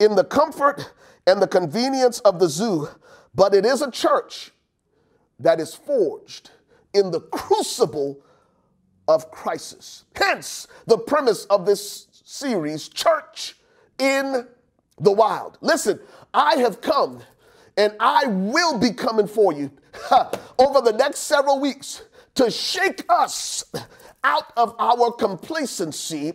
in 0.00 0.14
the 0.14 0.24
comfort 0.24 0.92
and 1.26 1.40
the 1.40 1.46
convenience 1.46 2.18
of 2.20 2.38
the 2.38 2.48
zoo, 2.48 2.88
but 3.34 3.54
it 3.54 3.64
is 3.64 3.82
a 3.82 3.90
church 3.90 4.50
that 5.38 5.60
is 5.60 5.74
forged 5.74 6.50
in 6.92 7.10
the 7.10 7.20
crucible 7.20 8.20
of 9.08 9.30
crisis. 9.30 10.04
Hence, 10.14 10.66
the 10.86 10.98
premise 10.98 11.44
of 11.46 11.66
this 11.66 12.08
series, 12.24 12.88
Church 12.88 13.56
in 13.98 14.46
the 15.00 15.12
Wild. 15.12 15.58
Listen, 15.60 15.98
I 16.34 16.56
have 16.56 16.80
come 16.80 17.22
and 17.76 17.94
I 18.00 18.26
will 18.26 18.78
be 18.78 18.90
coming 18.90 19.26
for 19.26 19.52
you 19.52 19.70
over 20.58 20.80
the 20.80 20.94
next 20.98 21.20
several 21.20 21.60
weeks 21.60 22.02
to 22.34 22.50
shake 22.50 23.04
us 23.08 23.64
out 24.24 24.52
of 24.56 24.74
our 24.78 25.10
complacency, 25.10 26.32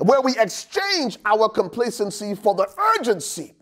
where 0.00 0.20
we 0.20 0.36
exchange 0.38 1.18
our 1.24 1.48
complacency 1.48 2.34
for 2.34 2.54
the 2.54 2.68
urgency 2.96 3.54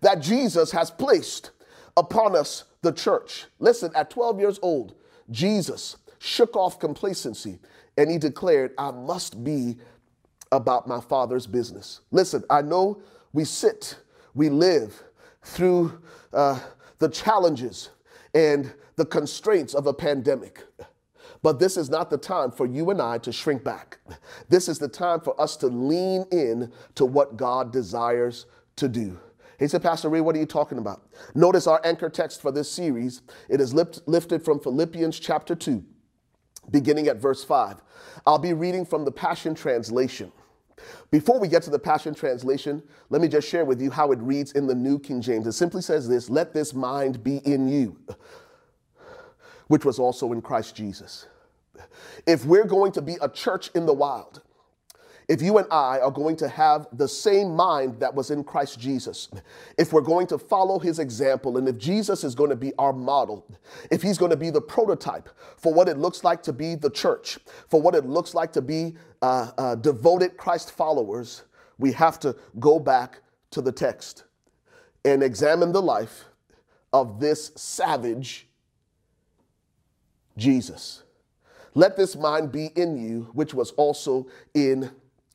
that 0.00 0.20
Jesus 0.20 0.70
has 0.70 0.90
placed 0.90 1.50
upon 1.96 2.36
us, 2.36 2.64
the 2.82 2.92
church. 2.92 3.46
Listen, 3.58 3.90
at 3.94 4.10
12 4.10 4.38
years 4.40 4.58
old, 4.62 4.94
Jesus 5.30 5.96
shook 6.18 6.56
off 6.56 6.78
complacency 6.78 7.58
and 7.96 8.10
he 8.10 8.18
declared, 8.18 8.72
I 8.78 8.90
must 8.90 9.42
be 9.42 9.76
about 10.52 10.86
my 10.86 11.00
Father's 11.00 11.46
business. 11.46 12.00
Listen, 12.10 12.44
I 12.50 12.62
know 12.62 13.02
we 13.34 13.44
sit, 13.44 13.98
we 14.32 14.48
live 14.48 15.02
through 15.42 16.00
uh, 16.32 16.58
the 17.00 17.08
challenges 17.08 17.90
and 18.32 18.72
the 18.96 19.04
constraints 19.04 19.74
of 19.74 19.86
a 19.86 19.92
pandemic. 19.92 20.62
But 21.42 21.58
this 21.58 21.76
is 21.76 21.90
not 21.90 22.08
the 22.08 22.16
time 22.16 22.50
for 22.50 22.64
you 22.64 22.88
and 22.88 23.02
I 23.02 23.18
to 23.18 23.32
shrink 23.32 23.62
back. 23.62 23.98
This 24.48 24.68
is 24.68 24.78
the 24.78 24.88
time 24.88 25.20
for 25.20 25.38
us 25.38 25.56
to 25.58 25.66
lean 25.66 26.24
in 26.30 26.72
to 26.94 27.04
what 27.04 27.36
God 27.36 27.72
desires 27.72 28.46
to 28.76 28.88
do. 28.88 29.18
He 29.58 29.68
said, 29.68 29.82
Pastor 29.82 30.08
Ray, 30.08 30.20
what 30.20 30.36
are 30.36 30.38
you 30.38 30.46
talking 30.46 30.78
about? 30.78 31.02
Notice 31.34 31.66
our 31.66 31.80
anchor 31.84 32.08
text 32.08 32.40
for 32.40 32.50
this 32.50 32.70
series. 32.70 33.22
It 33.48 33.60
is 33.60 33.74
lift, 33.74 34.00
lifted 34.06 34.44
from 34.44 34.60
Philippians 34.60 35.18
chapter 35.18 35.54
2, 35.54 35.84
beginning 36.70 37.08
at 37.08 37.18
verse 37.18 37.44
5. 37.44 37.82
I'll 38.26 38.38
be 38.38 38.52
reading 38.52 38.84
from 38.84 39.04
the 39.04 39.12
Passion 39.12 39.54
Translation. 39.54 40.32
Before 41.10 41.38
we 41.38 41.48
get 41.48 41.62
to 41.64 41.70
the 41.70 41.78
Passion 41.78 42.14
Translation, 42.14 42.82
let 43.10 43.22
me 43.22 43.28
just 43.28 43.48
share 43.48 43.64
with 43.64 43.80
you 43.80 43.90
how 43.90 44.12
it 44.12 44.18
reads 44.20 44.52
in 44.52 44.66
the 44.66 44.74
New 44.74 44.98
King 44.98 45.20
James. 45.20 45.46
It 45.46 45.52
simply 45.52 45.82
says 45.82 46.08
this 46.08 46.28
Let 46.28 46.52
this 46.52 46.74
mind 46.74 47.22
be 47.22 47.38
in 47.38 47.68
you, 47.68 47.96
which 49.68 49.84
was 49.84 49.98
also 49.98 50.32
in 50.32 50.42
Christ 50.42 50.76
Jesus. 50.76 51.26
If 52.26 52.44
we're 52.44 52.66
going 52.66 52.92
to 52.92 53.02
be 53.02 53.16
a 53.20 53.28
church 53.28 53.70
in 53.74 53.86
the 53.86 53.92
wild, 53.92 54.42
if 55.28 55.40
you 55.40 55.58
and 55.58 55.66
I 55.70 56.00
are 56.00 56.10
going 56.10 56.36
to 56.36 56.48
have 56.48 56.86
the 56.92 57.08
same 57.08 57.54
mind 57.54 57.98
that 58.00 58.14
was 58.14 58.30
in 58.30 58.44
Christ 58.44 58.78
Jesus, 58.78 59.28
if 59.78 59.92
we're 59.92 60.02
going 60.02 60.26
to 60.28 60.38
follow 60.38 60.78
his 60.78 60.98
example, 60.98 61.56
and 61.56 61.66
if 61.68 61.78
Jesus 61.78 62.24
is 62.24 62.34
going 62.34 62.50
to 62.50 62.56
be 62.56 62.72
our 62.78 62.92
model, 62.92 63.46
if 63.90 64.02
he's 64.02 64.18
going 64.18 64.30
to 64.30 64.36
be 64.36 64.50
the 64.50 64.60
prototype 64.60 65.28
for 65.56 65.72
what 65.72 65.88
it 65.88 65.96
looks 65.96 66.24
like 66.24 66.42
to 66.42 66.52
be 66.52 66.74
the 66.74 66.90
church, 66.90 67.38
for 67.68 67.80
what 67.80 67.94
it 67.94 68.04
looks 68.04 68.34
like 68.34 68.52
to 68.52 68.62
be 68.62 68.94
uh, 69.22 69.50
uh, 69.56 69.74
devoted 69.76 70.36
Christ 70.36 70.72
followers, 70.72 71.44
we 71.78 71.92
have 71.92 72.20
to 72.20 72.36
go 72.60 72.78
back 72.78 73.20
to 73.52 73.62
the 73.62 73.72
text 73.72 74.24
and 75.04 75.22
examine 75.22 75.72
the 75.72 75.82
life 75.82 76.24
of 76.92 77.18
this 77.18 77.50
savage 77.56 78.46
Jesus. 80.36 81.02
Let 81.74 81.96
this 81.96 82.14
mind 82.14 82.52
be 82.52 82.66
in 82.76 82.96
you, 82.96 83.28
which 83.32 83.52
was 83.52 83.72
also 83.72 84.28
in 84.54 84.90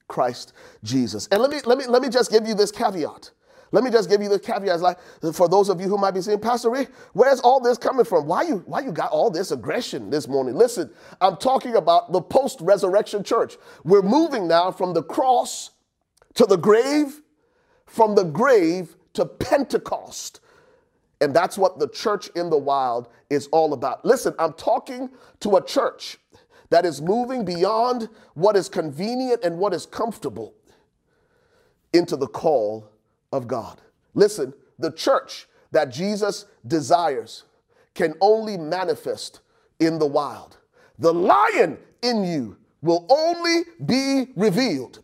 Christ 0.09 0.51
Jesus. 0.83 1.27
And 1.31 1.41
let 1.41 1.49
me 1.49 1.61
let 1.65 1.77
me 1.77 1.85
let 1.87 2.01
me 2.01 2.09
just 2.09 2.29
give 2.29 2.45
you 2.45 2.53
this 2.53 2.71
caveat. 2.71 3.31
Let 3.71 3.83
me 3.83 3.91
just 3.91 4.09
give 4.09 4.21
you 4.21 4.29
the 4.29 4.39
caveat. 4.39 4.81
Like 4.81 4.97
for 5.33 5.47
those 5.47 5.69
of 5.69 5.79
you 5.79 5.87
who 5.87 5.97
might 5.97 6.11
be 6.11 6.21
saying, 6.21 6.39
Pastor 6.39 6.71
Ray, 6.71 6.87
where's 7.13 7.39
all 7.39 7.59
this 7.61 7.77
coming 7.77 8.03
from? 8.03 8.25
Why 8.25 8.41
you 8.41 8.63
why 8.65 8.81
you 8.81 8.91
got 8.91 9.11
all 9.11 9.29
this 9.29 9.51
aggression 9.51 10.09
this 10.09 10.27
morning? 10.27 10.55
Listen, 10.55 10.89
I'm 11.21 11.37
talking 11.37 11.75
about 11.75 12.11
the 12.11 12.21
post-resurrection 12.21 13.23
church. 13.23 13.57
We're 13.85 14.01
moving 14.01 14.47
now 14.47 14.71
from 14.71 14.93
the 14.93 15.03
cross 15.03 15.69
to 16.33 16.45
the 16.45 16.57
grave, 16.57 17.21
from 17.85 18.15
the 18.15 18.23
grave 18.23 18.95
to 19.13 19.25
Pentecost. 19.25 20.41
And 21.21 21.35
that's 21.35 21.57
what 21.57 21.79
the 21.79 21.89
church 21.89 22.29
in 22.35 22.49
the 22.49 22.57
wild 22.57 23.09
is 23.29 23.47
all 23.51 23.73
about. 23.73 24.05
Listen, 24.05 24.33
I'm 24.39 24.53
talking 24.53 25.09
to 25.41 25.57
a 25.57 25.63
church 25.63 26.17
that 26.69 26.85
is 26.85 27.01
moving 27.01 27.45
beyond 27.45 28.09
what 28.33 28.55
is 28.55 28.69
convenient 28.69 29.43
and 29.43 29.57
what 29.57 29.73
is 29.73 29.85
comfortable 29.85 30.53
into 31.93 32.15
the 32.15 32.27
call 32.27 32.89
of 33.31 33.47
God. 33.47 33.81
Listen, 34.13 34.53
the 34.77 34.91
church 34.91 35.47
that 35.71 35.91
Jesus 35.91 36.45
desires 36.65 37.43
can 37.93 38.13
only 38.21 38.57
manifest 38.57 39.41
in 39.79 39.99
the 39.99 40.05
wild. 40.05 40.57
The 40.99 41.13
lion 41.13 41.77
in 42.01 42.23
you 42.23 42.57
will 42.81 43.05
only 43.09 43.63
be 43.85 44.31
revealed 44.35 44.99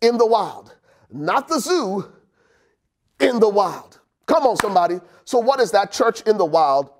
in 0.00 0.18
the 0.18 0.26
wild, 0.26 0.74
not 1.10 1.48
the 1.48 1.58
zoo, 1.58 2.12
in 3.20 3.40
the 3.40 3.48
wild. 3.48 4.00
Come 4.26 4.44
on, 4.44 4.56
somebody. 4.56 5.00
So, 5.24 5.38
what 5.38 5.60
is 5.60 5.70
that 5.72 5.92
church 5.92 6.22
in 6.22 6.36
the 6.36 6.44
wild, 6.44 6.90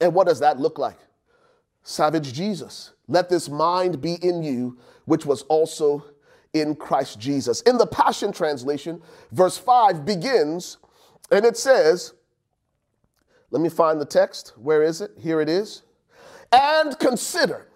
and 0.00 0.14
what 0.14 0.26
does 0.26 0.40
that 0.40 0.58
look 0.58 0.78
like? 0.78 0.98
Savage 1.88 2.34
Jesus. 2.34 2.92
Let 3.06 3.30
this 3.30 3.48
mind 3.48 4.02
be 4.02 4.16
in 4.16 4.42
you, 4.42 4.76
which 5.06 5.24
was 5.24 5.40
also 5.44 6.04
in 6.52 6.74
Christ 6.74 7.18
Jesus. 7.18 7.62
In 7.62 7.78
the 7.78 7.86
Passion 7.86 8.30
Translation, 8.30 9.00
verse 9.32 9.56
5 9.56 10.04
begins 10.04 10.76
and 11.30 11.46
it 11.46 11.56
says, 11.56 12.12
let 13.50 13.62
me 13.62 13.70
find 13.70 13.98
the 13.98 14.04
text. 14.04 14.52
Where 14.58 14.82
is 14.82 15.00
it? 15.00 15.12
Here 15.18 15.40
it 15.40 15.48
is. 15.48 15.80
And 16.52 16.98
consider 16.98 17.68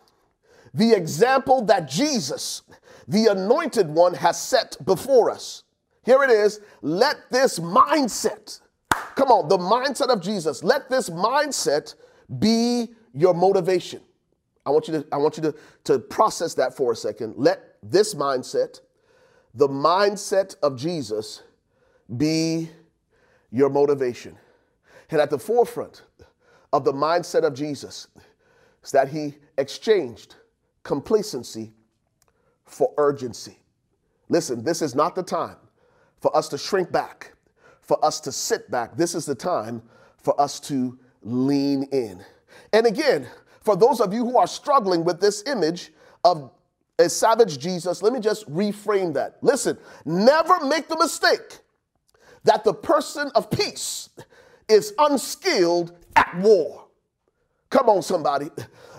the 0.74 0.92
example 0.92 1.64
that 1.64 1.88
Jesus, 1.88 2.64
the 3.08 3.28
anointed 3.28 3.88
one, 3.88 4.12
has 4.12 4.38
set 4.38 4.76
before 4.84 5.30
us. 5.30 5.62
Here 6.04 6.22
it 6.22 6.28
is. 6.28 6.60
Let 6.82 7.16
this 7.30 7.58
mindset, 7.58 8.60
come 9.14 9.28
on, 9.28 9.48
the 9.48 9.56
mindset 9.56 10.08
of 10.08 10.20
Jesus, 10.20 10.62
let 10.62 10.90
this 10.90 11.08
mindset 11.08 11.94
be 12.38 12.90
your 13.14 13.34
motivation. 13.34 14.00
I 14.64 14.70
want 14.70 14.88
you 14.88 14.94
to, 14.94 15.06
I 15.12 15.16
want 15.16 15.36
you 15.36 15.42
to, 15.44 15.54
to 15.84 15.98
process 15.98 16.54
that 16.54 16.76
for 16.76 16.92
a 16.92 16.96
second. 16.96 17.34
Let 17.36 17.76
this 17.82 18.14
mindset, 18.14 18.80
the 19.54 19.68
mindset 19.68 20.56
of 20.62 20.76
Jesus, 20.76 21.42
be 22.16 22.70
your 23.50 23.68
motivation. 23.68 24.36
And 25.10 25.20
at 25.20 25.30
the 25.30 25.38
forefront 25.38 26.02
of 26.72 26.84
the 26.84 26.92
mindset 26.92 27.42
of 27.44 27.54
Jesus 27.54 28.08
is 28.82 28.92
that 28.92 29.08
he 29.08 29.34
exchanged 29.58 30.36
complacency 30.82 31.72
for 32.64 32.92
urgency. 32.96 33.58
Listen, 34.28 34.64
this 34.64 34.80
is 34.80 34.94
not 34.94 35.14
the 35.14 35.22
time 35.22 35.56
for 36.20 36.34
us 36.36 36.48
to 36.48 36.56
shrink 36.56 36.90
back, 36.90 37.32
for 37.82 38.02
us 38.04 38.20
to 38.20 38.32
sit 38.32 38.70
back. 38.70 38.96
This 38.96 39.14
is 39.14 39.26
the 39.26 39.34
time 39.34 39.82
for 40.16 40.40
us 40.40 40.58
to 40.60 40.98
lean 41.22 41.82
in. 41.92 42.24
And 42.72 42.86
again, 42.86 43.26
for 43.60 43.76
those 43.76 44.00
of 44.00 44.12
you 44.12 44.24
who 44.24 44.38
are 44.38 44.46
struggling 44.46 45.04
with 45.04 45.20
this 45.20 45.42
image 45.46 45.92
of 46.24 46.50
a 46.98 47.08
savage 47.08 47.58
Jesus, 47.58 48.02
let 48.02 48.12
me 48.12 48.20
just 48.20 48.50
reframe 48.50 49.14
that. 49.14 49.38
Listen, 49.42 49.78
never 50.04 50.64
make 50.64 50.88
the 50.88 50.96
mistake 50.98 51.58
that 52.44 52.64
the 52.64 52.74
person 52.74 53.30
of 53.34 53.50
peace 53.50 54.10
is 54.68 54.94
unskilled 54.98 55.92
at 56.16 56.36
war. 56.38 56.86
Come 57.70 57.88
on, 57.88 58.02
somebody. 58.02 58.50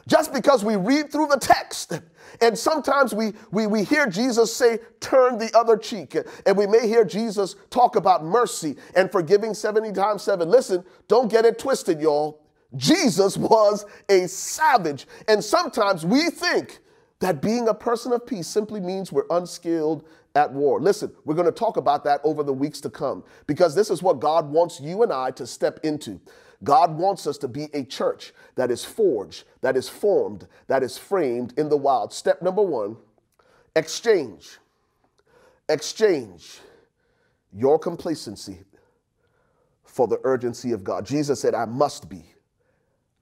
Just 0.07 0.33
because 0.33 0.65
we 0.65 0.75
read 0.75 1.11
through 1.11 1.27
the 1.27 1.37
text 1.37 2.01
and 2.41 2.57
sometimes 2.57 3.13
we, 3.13 3.33
we, 3.51 3.67
we 3.67 3.83
hear 3.83 4.07
Jesus 4.07 4.53
say, 4.53 4.79
turn 4.99 5.37
the 5.37 5.51
other 5.57 5.77
cheek. 5.77 6.17
And 6.45 6.57
we 6.57 6.67
may 6.67 6.87
hear 6.87 7.05
Jesus 7.05 7.55
talk 7.69 7.95
about 7.95 8.23
mercy 8.23 8.75
and 8.95 9.11
forgiving 9.11 9.53
70 9.53 9.91
times 9.93 10.23
7. 10.23 10.49
Listen, 10.49 10.83
don't 11.07 11.31
get 11.31 11.45
it 11.45 11.57
twisted, 11.59 12.01
y'all. 12.01 12.42
Jesus 12.75 13.37
was 13.37 13.85
a 14.09 14.27
savage. 14.27 15.07
And 15.27 15.43
sometimes 15.43 16.05
we 16.05 16.29
think 16.29 16.79
that 17.19 17.41
being 17.41 17.67
a 17.67 17.73
person 17.73 18.11
of 18.11 18.25
peace 18.25 18.47
simply 18.47 18.79
means 18.79 19.11
we're 19.11 19.25
unskilled 19.29 20.05
at 20.35 20.51
war. 20.51 20.81
Listen, 20.81 21.11
we're 21.25 21.35
going 21.35 21.45
to 21.45 21.51
talk 21.51 21.77
about 21.77 22.03
that 22.03 22.19
over 22.23 22.43
the 22.43 22.53
weeks 22.53 22.81
to 22.81 22.89
come 22.89 23.23
because 23.47 23.75
this 23.75 23.89
is 23.89 24.01
what 24.01 24.19
God 24.19 24.49
wants 24.49 24.79
you 24.81 25.03
and 25.03 25.13
I 25.13 25.31
to 25.31 25.45
step 25.45 25.79
into. 25.83 26.19
God 26.63 26.97
wants 26.97 27.27
us 27.27 27.37
to 27.39 27.47
be 27.47 27.67
a 27.73 27.83
church 27.83 28.33
that 28.55 28.71
is 28.71 28.85
forged, 28.85 29.43
that 29.61 29.75
is 29.77 29.89
formed, 29.89 30.47
that 30.67 30.81
is 30.81 30.97
framed 30.97 31.53
in 31.57 31.69
the 31.69 31.77
wild. 31.77 32.13
Step 32.13 32.41
number 32.41 32.63
one 32.63 32.97
exchange. 33.75 34.57
Exchange 35.69 36.59
your 37.53 37.79
complacency 37.79 38.59
for 39.83 40.07
the 40.07 40.19
urgency 40.23 40.71
of 40.71 40.83
God. 40.83 41.05
Jesus 41.05 41.39
said, 41.39 41.53
I 41.53 41.65
must 41.65 42.09
be, 42.09 42.23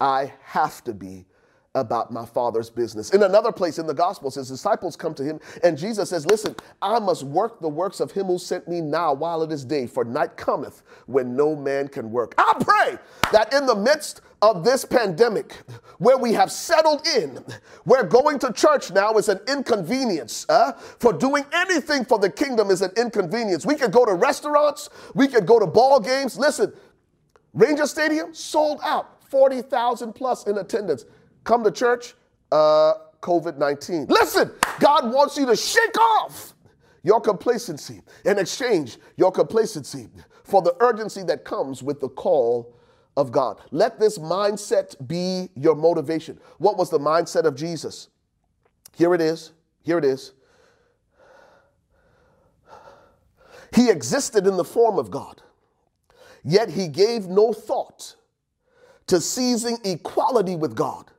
I 0.01 0.33
have 0.41 0.83
to 0.85 0.93
be 0.93 1.25
about 1.73 2.11
my 2.11 2.25
father's 2.25 2.69
business. 2.69 3.11
In 3.11 3.23
another 3.23 3.51
place 3.51 3.79
in 3.79 3.87
the 3.87 3.93
Gospels, 3.93 4.35
his 4.35 4.49
disciples 4.49 4.97
come 4.97 5.13
to 5.13 5.23
him, 5.23 5.39
and 5.63 5.77
Jesus 5.77 6.09
says, 6.09 6.25
Listen, 6.25 6.55
I 6.81 6.99
must 6.99 7.23
work 7.23 7.61
the 7.61 7.69
works 7.69 8.01
of 8.01 8.11
him 8.11 8.25
who 8.25 8.37
sent 8.37 8.67
me 8.67 8.81
now 8.81 9.13
while 9.13 9.41
it 9.43 9.51
is 9.51 9.63
day, 9.63 9.87
for 9.87 10.03
night 10.03 10.35
cometh 10.35 10.83
when 11.05 11.35
no 11.35 11.55
man 11.55 11.87
can 11.87 12.11
work. 12.11 12.33
I 12.37 12.53
pray 12.59 12.97
that 13.31 13.53
in 13.53 13.65
the 13.65 13.75
midst 13.75 14.21
of 14.41 14.65
this 14.65 14.83
pandemic, 14.83 15.53
where 15.99 16.17
we 16.17 16.33
have 16.33 16.51
settled 16.51 17.07
in, 17.07 17.39
where 17.83 18.03
going 18.03 18.39
to 18.39 18.51
church 18.51 18.91
now 18.91 19.13
is 19.13 19.29
an 19.29 19.39
inconvenience, 19.47 20.47
uh, 20.49 20.73
for 20.73 21.13
doing 21.13 21.45
anything 21.53 22.03
for 22.03 22.17
the 22.17 22.29
kingdom 22.29 22.71
is 22.71 22.81
an 22.81 22.91
inconvenience. 22.97 23.65
We 23.65 23.75
could 23.75 23.91
go 23.91 24.03
to 24.05 24.13
restaurants, 24.13 24.89
we 25.13 25.27
could 25.27 25.45
go 25.45 25.59
to 25.59 25.67
ball 25.67 25.99
games. 25.99 26.37
Listen, 26.37 26.73
Ranger 27.53 27.85
Stadium 27.85 28.33
sold 28.33 28.79
out, 28.83 29.10
40,000 29.31 30.11
plus 30.13 30.45
in 30.45 30.57
attendance. 30.57 31.05
Come 31.45 31.63
to 31.63 31.71
church, 31.71 32.15
uh, 32.51 32.95
COVID 33.21 33.57
19. 33.57 34.07
Listen, 34.07 34.51
God 34.79 35.11
wants 35.11 35.37
you 35.37 35.45
to 35.45 35.55
shake 35.55 35.97
off 35.97 36.53
your 37.01 37.21
complacency 37.21 38.01
and 38.25 38.37
exchange 38.37 38.97
your 39.15 39.31
complacency 39.31 40.09
for 40.43 40.61
the 40.61 40.75
urgency 40.81 41.23
that 41.23 41.45
comes 41.45 41.81
with 41.81 42.01
the 42.01 42.09
call 42.09 42.75
of 43.15 43.31
God. 43.31 43.61
Let 43.71 43.99
this 43.99 44.17
mindset 44.17 45.07
be 45.07 45.49
your 45.55 45.75
motivation. 45.75 46.37
What 46.57 46.77
was 46.77 46.89
the 46.89 46.99
mindset 46.99 47.45
of 47.45 47.55
Jesus? 47.55 48.09
Here 48.93 49.15
it 49.15 49.21
is. 49.21 49.53
Here 49.81 49.97
it 49.97 50.05
is. 50.05 50.33
He 53.73 53.89
existed 53.89 54.45
in 54.45 54.57
the 54.57 54.65
form 54.65 54.99
of 54.99 55.09
God, 55.09 55.41
yet 56.43 56.69
he 56.69 56.89
gave 56.89 57.27
no 57.27 57.53
thought 57.53 58.17
to 59.11 59.19
seizing 59.19 59.77
equality 59.83 60.55
with 60.55 60.73
God 60.73 61.11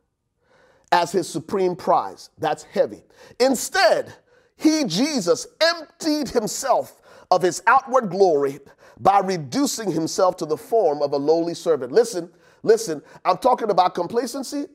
as 0.93 1.13
his 1.13 1.29
supreme 1.29 1.77
prize. 1.77 2.31
That's 2.39 2.63
heavy. 2.63 3.03
Instead, 3.39 4.15
he, 4.57 4.85
Jesus, 4.85 5.47
emptied 5.61 6.31
himself 6.31 7.03
of 7.31 7.43
his 7.43 7.63
outward 7.67 8.09
glory 8.09 8.61
by 8.99 9.19
reducing 9.19 9.93
himself 9.93 10.39
to 10.39 10.47
the 10.47 10.57
form 10.57 11.03
of 11.03 11.13
a 11.13 11.19
lowly 11.19 11.53
servant. 11.53 11.93
Listen, 11.93 12.31
listen, 12.63 13.03
I'm 13.27 13.37
talking 13.37 13.69
about 13.69 13.95
complacency 13.95 14.69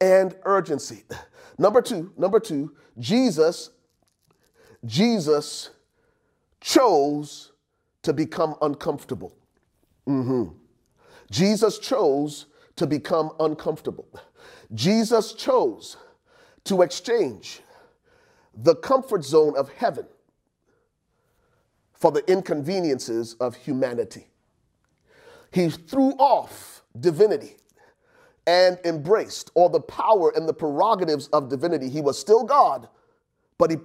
and 0.00 0.34
urgency. 0.44 1.04
Number 1.58 1.82
two, 1.82 2.10
number 2.16 2.40
two, 2.40 2.74
Jesus, 2.98 3.68
Jesus 4.86 5.68
chose 6.58 7.52
to 8.00 8.14
become 8.14 8.54
uncomfortable. 8.62 9.36
Mm-hmm. 10.08 10.54
Jesus 11.30 11.78
chose 11.78 12.46
to 12.82 12.86
become 12.88 13.30
uncomfortable. 13.38 14.08
Jesus 14.74 15.34
chose 15.34 15.96
to 16.64 16.82
exchange 16.82 17.60
the 18.56 18.74
comfort 18.74 19.24
zone 19.24 19.56
of 19.56 19.68
heaven 19.74 20.04
for 21.92 22.10
the 22.10 22.28
inconveniences 22.28 23.34
of 23.34 23.54
humanity. 23.54 24.26
He 25.52 25.68
threw 25.70 26.10
off 26.14 26.82
divinity 26.98 27.58
and 28.48 28.76
embraced 28.84 29.52
all 29.54 29.68
the 29.68 29.80
power 29.80 30.32
and 30.34 30.48
the 30.48 30.52
prerogatives 30.52 31.28
of 31.28 31.48
divinity. 31.48 31.88
He 31.88 32.00
was 32.00 32.18
still 32.18 32.42
God, 32.42 32.88
but 33.58 33.70
he 33.70 33.76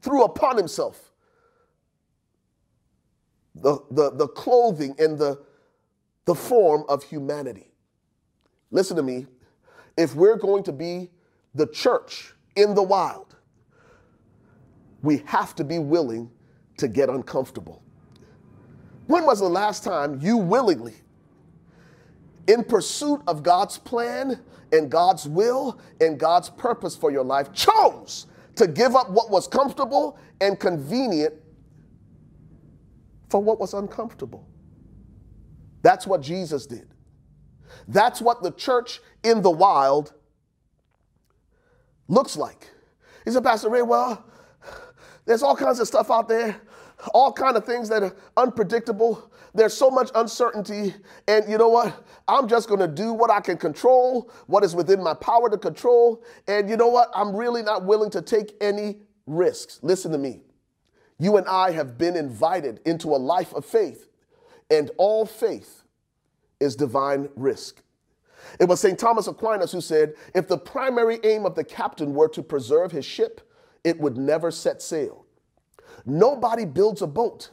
threw 0.00 0.24
upon 0.24 0.56
himself 0.56 1.12
the, 3.54 3.78
the, 3.90 4.10
the 4.10 4.28
clothing 4.28 4.94
and 4.98 5.18
the, 5.18 5.38
the 6.24 6.34
form 6.34 6.84
of 6.88 7.02
humanity. 7.02 7.66
Listen 8.70 8.96
to 8.96 9.02
me 9.02 9.26
if 9.96 10.14
we're 10.14 10.36
going 10.36 10.62
to 10.64 10.72
be 10.72 11.10
the 11.54 11.66
church 11.66 12.34
in 12.56 12.74
the 12.74 12.82
wild, 12.82 13.36
we 15.02 15.22
have 15.26 15.54
to 15.56 15.64
be 15.64 15.78
willing 15.78 16.30
to 16.76 16.88
get 16.88 17.08
uncomfortable. 17.08 17.82
When 19.06 19.24
was 19.24 19.40
the 19.40 19.48
last 19.48 19.84
time 19.84 20.20
you 20.20 20.36
willingly, 20.36 20.94
in 22.46 22.64
pursuit 22.64 23.20
of 23.26 23.42
God's 23.42 23.78
plan 23.78 24.40
and 24.72 24.90
God's 24.90 25.26
will 25.26 25.80
and 26.00 26.18
God's 26.18 26.50
purpose 26.50 26.94
for 26.94 27.10
your 27.10 27.24
life, 27.24 27.52
chose 27.52 28.26
to 28.56 28.66
give 28.66 28.94
up 28.94 29.10
what 29.10 29.30
was 29.30 29.46
comfortable 29.48 30.18
and 30.40 30.58
convenient 30.58 31.34
for 33.30 33.42
what 33.42 33.58
was 33.58 33.74
uncomfortable? 33.74 34.46
That's 35.82 36.06
what 36.06 36.20
Jesus 36.20 36.66
did. 36.66 36.88
That's 37.88 38.20
what 38.20 38.42
the 38.42 38.50
church 38.52 39.00
in 39.24 39.40
the 39.42 39.50
wild 39.50 40.12
looks 42.06 42.36
like. 42.36 42.70
He 43.24 43.30
said, 43.30 43.42
Pastor 43.42 43.70
Ray, 43.70 43.82
well, 43.82 44.24
there's 45.24 45.42
all 45.42 45.56
kinds 45.56 45.80
of 45.80 45.88
stuff 45.88 46.10
out 46.10 46.28
there, 46.28 46.60
all 47.12 47.32
kind 47.32 47.56
of 47.56 47.64
things 47.64 47.88
that 47.88 48.02
are 48.02 48.14
unpredictable. 48.36 49.32
There's 49.54 49.74
so 49.74 49.90
much 49.90 50.10
uncertainty. 50.14 50.94
And 51.26 51.50
you 51.50 51.58
know 51.58 51.68
what? 51.68 52.06
I'm 52.28 52.46
just 52.46 52.68
going 52.68 52.80
to 52.80 52.88
do 52.88 53.12
what 53.12 53.30
I 53.30 53.40
can 53.40 53.56
control, 53.56 54.30
what 54.46 54.64
is 54.64 54.74
within 54.74 55.02
my 55.02 55.14
power 55.14 55.48
to 55.50 55.58
control. 55.58 56.22
And 56.46 56.68
you 56.68 56.76
know 56.76 56.88
what? 56.88 57.10
I'm 57.14 57.34
really 57.34 57.62
not 57.62 57.84
willing 57.84 58.10
to 58.10 58.22
take 58.22 58.54
any 58.60 58.98
risks. 59.26 59.80
Listen 59.82 60.12
to 60.12 60.18
me. 60.18 60.40
You 61.18 61.36
and 61.36 61.48
I 61.48 61.72
have 61.72 61.98
been 61.98 62.16
invited 62.16 62.80
into 62.84 63.08
a 63.08 63.16
life 63.16 63.52
of 63.54 63.64
faith, 63.64 64.08
and 64.70 64.90
all 64.98 65.26
faith 65.26 65.77
is 66.60 66.76
divine 66.76 67.28
risk. 67.36 67.82
It 68.58 68.68
was 68.68 68.80
St. 68.80 68.98
Thomas 68.98 69.26
Aquinas 69.26 69.72
who 69.72 69.80
said, 69.80 70.14
if 70.34 70.48
the 70.48 70.58
primary 70.58 71.18
aim 71.24 71.44
of 71.44 71.54
the 71.54 71.64
captain 71.64 72.14
were 72.14 72.28
to 72.28 72.42
preserve 72.42 72.92
his 72.92 73.04
ship, 73.04 73.40
it 73.84 73.98
would 74.00 74.16
never 74.16 74.50
set 74.50 74.80
sail. 74.80 75.26
Nobody 76.06 76.64
builds 76.64 77.02
a 77.02 77.06
boat 77.06 77.50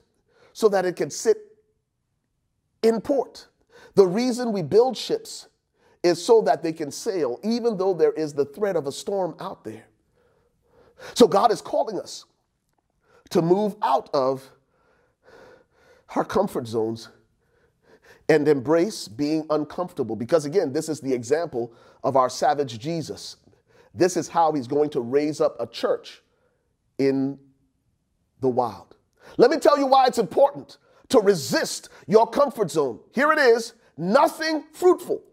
so 0.54 0.70
that 0.70 0.86
it 0.86 0.96
can 0.96 1.10
sit 1.10 1.38
in 2.84 3.02
port. 3.02 3.48
The 3.96 4.06
reason 4.06 4.52
we 4.52 4.62
build 4.62 4.96
ships 4.96 5.48
is 6.04 6.24
so 6.24 6.42
that 6.42 6.62
they 6.62 6.72
can 6.72 6.92
sail, 6.92 7.40
even 7.44 7.78
though 7.78 7.94
there 7.94 8.12
is 8.14 8.34
the 8.34 8.46
threat 8.46 8.76
of 8.76 8.88
a 8.88 8.92
storm 8.92 9.36
out 9.40 9.64
there. 9.64 9.88
So 11.14 11.28
God 11.28 11.52
is 11.52 11.62
calling 11.62 12.00
us 12.00 12.26
to 13.32 13.42
move 13.42 13.76
out 13.82 14.10
of 14.14 14.50
our 16.16 16.24
comfort 16.24 16.68
zones 16.68 17.10
and 18.30 18.48
embrace 18.48 19.08
being 19.08 19.46
uncomfortable. 19.50 20.16
Because 20.16 20.46
again, 20.46 20.74
this 20.74 20.90
is 20.90 21.00
the 21.00 21.14
example 21.14 21.74
of 22.04 22.16
our 22.16 22.30
savage 22.30 22.80
Jesus. 22.80 23.38
This 23.94 24.18
is 24.18 24.28
how 24.28 24.52
he's 24.52 24.68
going 24.68 24.90
to 24.92 25.02
raise 25.02 25.40
up 25.40 25.56
a 25.60 25.68
church 25.68 26.22
in 26.98 27.40
the 28.42 28.50
wild. 28.50 28.96
Let 29.38 29.52
me 29.52 29.58
tell 29.58 29.78
you 29.78 29.86
why 29.86 30.06
it's 30.08 30.18
important 30.18 30.78
to 31.10 31.20
resist 31.20 31.90
your 32.08 32.28
comfort 32.28 32.72
zone. 32.72 33.00
Here 33.14 33.32
it 33.32 33.40
is 33.40 33.74
nothing 33.98 34.64
fruitful, 34.74 35.24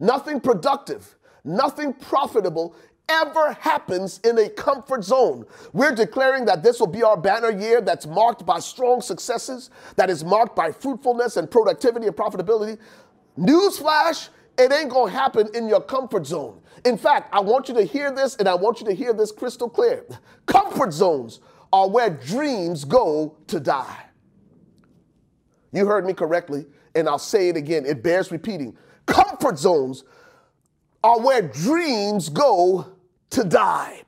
nothing 0.00 0.40
productive, 0.40 1.16
nothing 1.44 1.92
profitable 1.92 2.74
ever 3.12 3.52
happens 3.52 4.18
in 4.24 4.38
a 4.38 4.48
comfort 4.48 5.04
zone. 5.04 5.44
We're 5.72 5.94
declaring 5.94 6.46
that 6.46 6.62
this 6.62 6.80
will 6.80 6.86
be 6.86 7.02
our 7.02 7.16
banner 7.16 7.50
year 7.50 7.80
that's 7.80 8.06
marked 8.06 8.46
by 8.46 8.58
strong 8.58 9.00
successes, 9.00 9.70
that 9.96 10.10
is 10.10 10.24
marked 10.24 10.56
by 10.56 10.72
fruitfulness 10.72 11.36
and 11.36 11.50
productivity 11.50 12.06
and 12.06 12.16
profitability. 12.16 12.78
Newsflash, 13.38 14.30
it 14.58 14.72
ain't 14.72 14.90
gonna 14.90 15.10
happen 15.10 15.48
in 15.54 15.68
your 15.68 15.80
comfort 15.80 16.26
zone. 16.26 16.60
In 16.84 16.96
fact, 16.96 17.32
I 17.34 17.40
want 17.40 17.68
you 17.68 17.74
to 17.74 17.84
hear 17.84 18.10
this 18.10 18.36
and 18.36 18.48
I 18.48 18.54
want 18.54 18.80
you 18.80 18.86
to 18.86 18.94
hear 18.94 19.12
this 19.12 19.30
crystal 19.30 19.68
clear. 19.68 20.04
Comfort 20.46 20.92
zones 20.92 21.40
are 21.72 21.88
where 21.88 22.10
dreams 22.10 22.84
go 22.84 23.36
to 23.46 23.60
die. 23.60 24.06
You 25.72 25.86
heard 25.86 26.04
me 26.04 26.12
correctly, 26.12 26.66
and 26.94 27.08
I'll 27.08 27.18
say 27.18 27.48
it 27.48 27.56
again. 27.56 27.86
It 27.86 28.02
bears 28.02 28.30
repeating. 28.30 28.76
Comfort 29.06 29.58
zones 29.58 30.04
are 31.02 31.18
where 31.20 31.42
dreams 31.42 32.28
go 32.28 32.91
to 33.32 33.44
die. 33.44 34.02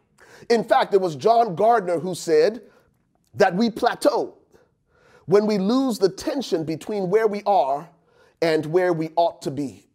In 0.50 0.64
fact, 0.64 0.94
it 0.94 1.00
was 1.00 1.16
John 1.16 1.54
Gardner 1.54 1.98
who 1.98 2.14
said 2.14 2.62
that 3.34 3.54
we 3.54 3.70
plateau 3.70 4.36
when 5.26 5.46
we 5.46 5.58
lose 5.58 5.98
the 5.98 6.08
tension 6.08 6.64
between 6.64 7.10
where 7.10 7.26
we 7.26 7.42
are 7.46 7.88
and 8.42 8.66
where 8.66 8.92
we 8.92 9.10
ought 9.16 9.42
to 9.42 9.50
be. 9.50 9.86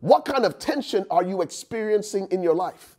What 0.00 0.24
kind 0.24 0.44
of 0.44 0.58
tension 0.58 1.06
are 1.10 1.24
you 1.24 1.42
experiencing 1.42 2.28
in 2.30 2.42
your 2.42 2.54
life? 2.54 2.96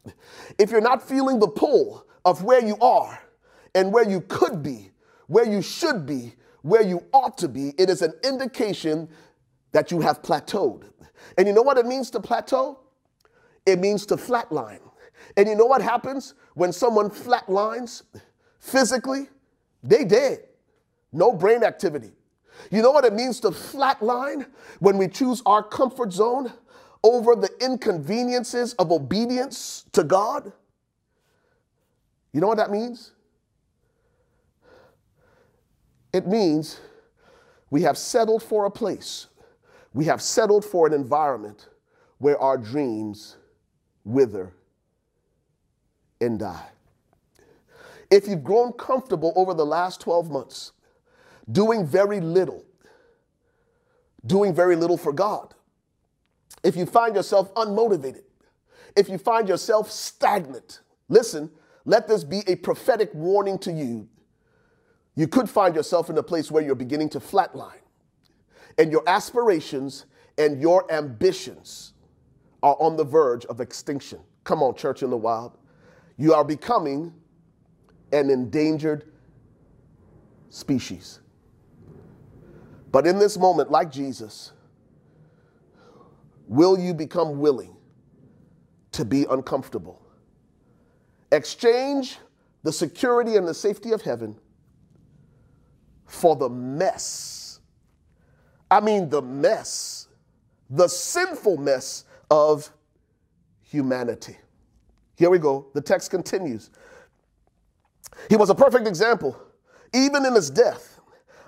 If 0.58 0.72
you're 0.72 0.82
not 0.82 1.08
feeling 1.08 1.40
the 1.40 1.48
pull 1.48 2.06
of 2.26 2.44
where 2.44 2.66
you 2.66 2.78
are 2.82 3.20
and 3.76 3.94
where 3.94 4.10
you 4.10 4.22
could 4.22 4.62
be, 4.62 4.92
where 5.28 5.46
you 5.46 5.62
should 5.62 6.06
be, 6.06 6.34
where 6.64 6.82
you 6.82 7.06
ought 7.14 7.38
to 7.38 7.48
be, 7.48 7.74
it 7.78 7.90
is 7.90 8.02
an 8.02 8.14
indication 8.24 9.08
that 9.72 9.92
you 9.92 10.02
have 10.02 10.22
plateaued. 10.22 10.84
And 11.38 11.48
you 11.48 11.54
know 11.54 11.62
what 11.62 11.78
it 11.78 11.86
means 11.86 12.10
to 12.12 12.20
plateau? 12.20 12.80
It 13.66 13.80
means 13.80 14.06
to 14.08 14.16
flatline. 14.16 14.82
And 15.38 15.48
you 15.48 15.56
know 15.56 15.66
what 15.66 15.82
happens 15.82 16.34
when 16.54 16.72
someone 16.72 17.10
flatlines 17.10 18.04
physically? 18.60 19.30
They 19.84 20.04
dead. 20.04 20.40
No 21.12 21.34
brain 21.34 21.64
activity. 21.64 22.12
You 22.72 22.82
know 22.82 22.92
what 22.92 23.06
it 23.06 23.14
means 23.14 23.40
to 23.42 23.50
flatline 23.50 24.46
when 24.80 24.98
we 24.98 25.08
choose 25.08 25.42
our 25.46 25.64
comfort 25.64 26.12
zone 26.12 26.52
over 27.04 27.36
the 27.36 27.50
inconveniences 27.62 28.74
of 28.74 28.92
obedience 28.92 29.86
to 29.94 30.04
God? 30.04 30.52
You 32.34 32.42
know 32.42 32.48
what 32.48 32.58
that 32.58 32.72
means? 32.72 33.14
It 36.12 36.28
means 36.28 36.80
we 37.70 37.84
have 37.84 37.98
settled 37.98 38.44
for 38.44 38.66
a 38.66 38.72
place, 38.72 39.28
we 39.94 40.06
have 40.06 40.22
settled 40.22 40.66
for 40.66 40.88
an 40.88 40.94
environment 40.94 41.70
where 42.18 42.38
our 42.40 42.58
dreams 42.58 43.38
wither 44.04 44.54
and 46.22 46.40
die. 46.40 46.68
If 48.12 48.28
you've 48.28 48.44
grown 48.44 48.74
comfortable 48.74 49.34
over 49.36 49.54
the 49.54 49.66
last 49.66 50.02
12 50.02 50.32
months, 50.32 50.72
doing 51.52 51.86
very 51.86 52.20
little, 52.20 52.66
doing 54.26 54.54
very 54.54 54.76
little 54.76 54.98
for 54.98 55.14
God, 55.14 55.54
if 56.64 56.76
you 56.76 56.86
find 56.86 57.16
yourself 57.16 57.54
unmotivated, 57.54 58.24
if 58.96 59.08
you 59.08 59.18
find 59.18 59.48
yourself 59.48 59.92
stagnant, 59.92 60.82
listen, 61.08 61.52
let 61.86 62.08
this 62.08 62.24
be 62.24 62.42
a 62.48 62.56
prophetic 62.56 63.14
warning 63.14 63.58
to 63.60 63.72
you. 63.72 64.10
You 65.16 65.28
could 65.28 65.50
find 65.50 65.76
yourself 65.76 66.10
in 66.10 66.18
a 66.18 66.24
place 66.24 66.50
where 66.50 66.64
you're 66.64 66.76
beginning 66.76 67.10
to 67.10 67.20
flatline, 67.20 67.82
and 68.78 68.92
your 68.92 69.04
aspirations 69.08 70.06
and 70.38 70.60
your 70.60 70.92
ambitions 70.92 71.94
are 72.64 72.76
on 72.80 72.98
the 72.98 73.04
verge 73.04 73.46
of 73.46 73.62
extinction. 73.62 74.20
Come 74.44 74.64
on, 74.64 74.76
church 74.76 75.04
in 75.04 75.12
the 75.12 75.18
wild. 75.18 75.59
You 76.20 76.34
are 76.34 76.44
becoming 76.44 77.14
an 78.12 78.30
endangered 78.30 79.10
species. 80.50 81.22
But 82.92 83.08
in 83.08 83.18
this 83.20 83.38
moment, 83.38 83.72
like 83.72 83.90
Jesus, 83.90 84.52
will 86.46 86.78
you 86.78 86.94
become 86.94 87.40
willing 87.40 87.74
to 88.92 89.06
be 89.06 89.26
uncomfortable? 89.30 90.02
Exchange 91.32 92.18
the 92.64 92.74
security 92.74 93.38
and 93.38 93.48
the 93.48 93.54
safety 93.54 93.94
of 93.94 94.02
heaven 94.02 94.36
for 96.06 96.36
the 96.36 96.50
mess. 96.50 97.62
I 98.70 98.82
mean, 98.82 99.08
the 99.08 99.22
mess, 99.22 100.10
the 100.70 100.90
sinful 100.90 101.58
mess 101.58 102.04
of 102.30 102.70
humanity. 103.62 104.38
Here 105.20 105.30
we 105.30 105.38
go. 105.38 105.68
The 105.74 105.82
text 105.82 106.12
continues. 106.12 106.70
He 108.30 108.38
was 108.38 108.50
a 108.50 108.56
perfect 108.56 108.88
example, 108.88 109.38
even 109.94 110.26
in 110.26 110.34
his 110.34 110.50
death, 110.50 111.02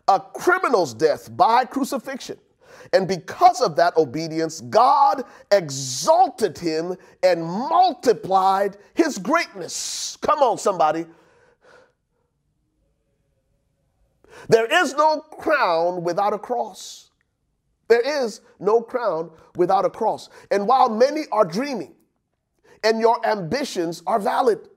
a 0.10 0.20
criminal's 0.20 0.94
death 0.94 1.36
by 1.38 1.64
crucifixion. 1.64 2.38
And 2.92 3.08
because 3.08 3.62
of 3.62 3.78
that 3.78 3.96
obedience, 3.96 4.60
God 4.60 5.24
exalted 5.52 6.58
him 6.58 6.98
and 7.24 7.46
multiplied 7.46 8.76
his 8.94 9.18
greatness. 9.18 10.18
Come 10.22 10.40
on, 10.40 10.58
somebody. 10.58 11.06
There 14.50 14.66
is 14.66 14.94
no 14.96 15.22
crown 15.22 16.04
without 16.04 16.34
a 16.34 16.40
cross. 16.40 17.12
There 17.88 18.26
is 18.26 18.42
no 18.60 18.82
crown 18.82 19.32
without 19.56 19.86
a 19.86 19.90
cross. 19.90 20.30
And 20.50 20.68
while 20.68 20.90
many 20.90 21.22
are 21.32 21.46
dreaming 21.46 21.96
and 22.84 23.00
your 23.00 23.26
ambitions 23.26 24.02
are 24.08 24.20
valid, 24.20 24.70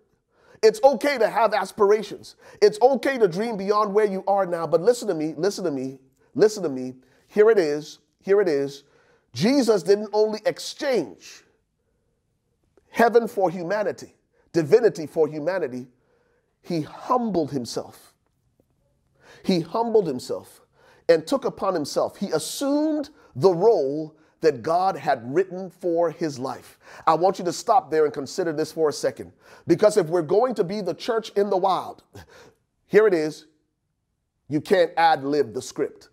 it's 0.62 0.82
okay 0.82 1.18
to 1.18 1.28
have 1.28 1.52
aspirations. 1.52 2.36
It's 2.62 2.80
okay 2.80 3.18
to 3.18 3.28
dream 3.28 3.56
beyond 3.56 3.92
where 3.92 4.06
you 4.06 4.24
are 4.26 4.46
now. 4.46 4.66
But 4.66 4.80
listen 4.80 5.08
to 5.08 5.14
me, 5.14 5.34
listen 5.36 5.64
to 5.64 5.70
me, 5.70 5.98
listen 6.34 6.62
to 6.62 6.70
me. 6.70 6.94
Here 7.28 7.50
it 7.50 7.58
is, 7.58 7.98
here 8.22 8.40
it 8.40 8.48
is. 8.48 8.84
Jesus 9.34 9.82
didn't 9.82 10.08
only 10.12 10.40
exchange 10.46 11.44
heaven 12.94 13.26
for 13.26 13.50
humanity, 13.50 14.14
divinity 14.52 15.06
for 15.06 15.26
humanity, 15.28 15.88
he 16.62 16.80
humbled 16.80 17.50
himself. 17.50 18.14
He 19.42 19.60
humbled 19.60 20.06
himself 20.06 20.60
and 21.08 21.26
took 21.26 21.44
upon 21.44 21.74
himself, 21.74 22.16
he 22.16 22.30
assumed 22.30 23.10
the 23.36 23.50
role 23.50 24.16
that 24.44 24.62
God 24.62 24.94
had 24.94 25.22
written 25.34 25.70
for 25.70 26.10
his 26.10 26.38
life. 26.38 26.78
I 27.06 27.14
want 27.14 27.38
you 27.38 27.44
to 27.46 27.52
stop 27.52 27.90
there 27.90 28.04
and 28.04 28.12
consider 28.12 28.52
this 28.52 28.70
for 28.70 28.90
a 28.90 28.92
second. 28.92 29.32
Because 29.66 29.96
if 29.96 30.06
we're 30.06 30.22
going 30.22 30.54
to 30.56 30.64
be 30.64 30.82
the 30.82 30.92
church 30.92 31.30
in 31.30 31.48
the 31.48 31.56
wild, 31.56 32.04
here 32.86 33.06
it 33.06 33.14
is 33.14 33.46
you 34.48 34.60
can't 34.60 34.90
ad 34.98 35.24
lib 35.24 35.54
the 35.54 35.62
script. 35.62 36.10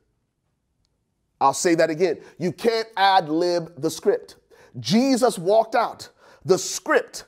I'll 1.41 1.53
say 1.53 1.75
that 1.75 1.89
again. 1.89 2.19
You 2.37 2.53
can't 2.53 2.87
ad 2.95 3.27
lib 3.27 3.73
the 3.81 3.89
script. 3.89 4.37
Jesus 4.79 5.37
walked 5.37 5.75
out 5.75 6.07
the 6.45 6.57
script 6.57 7.25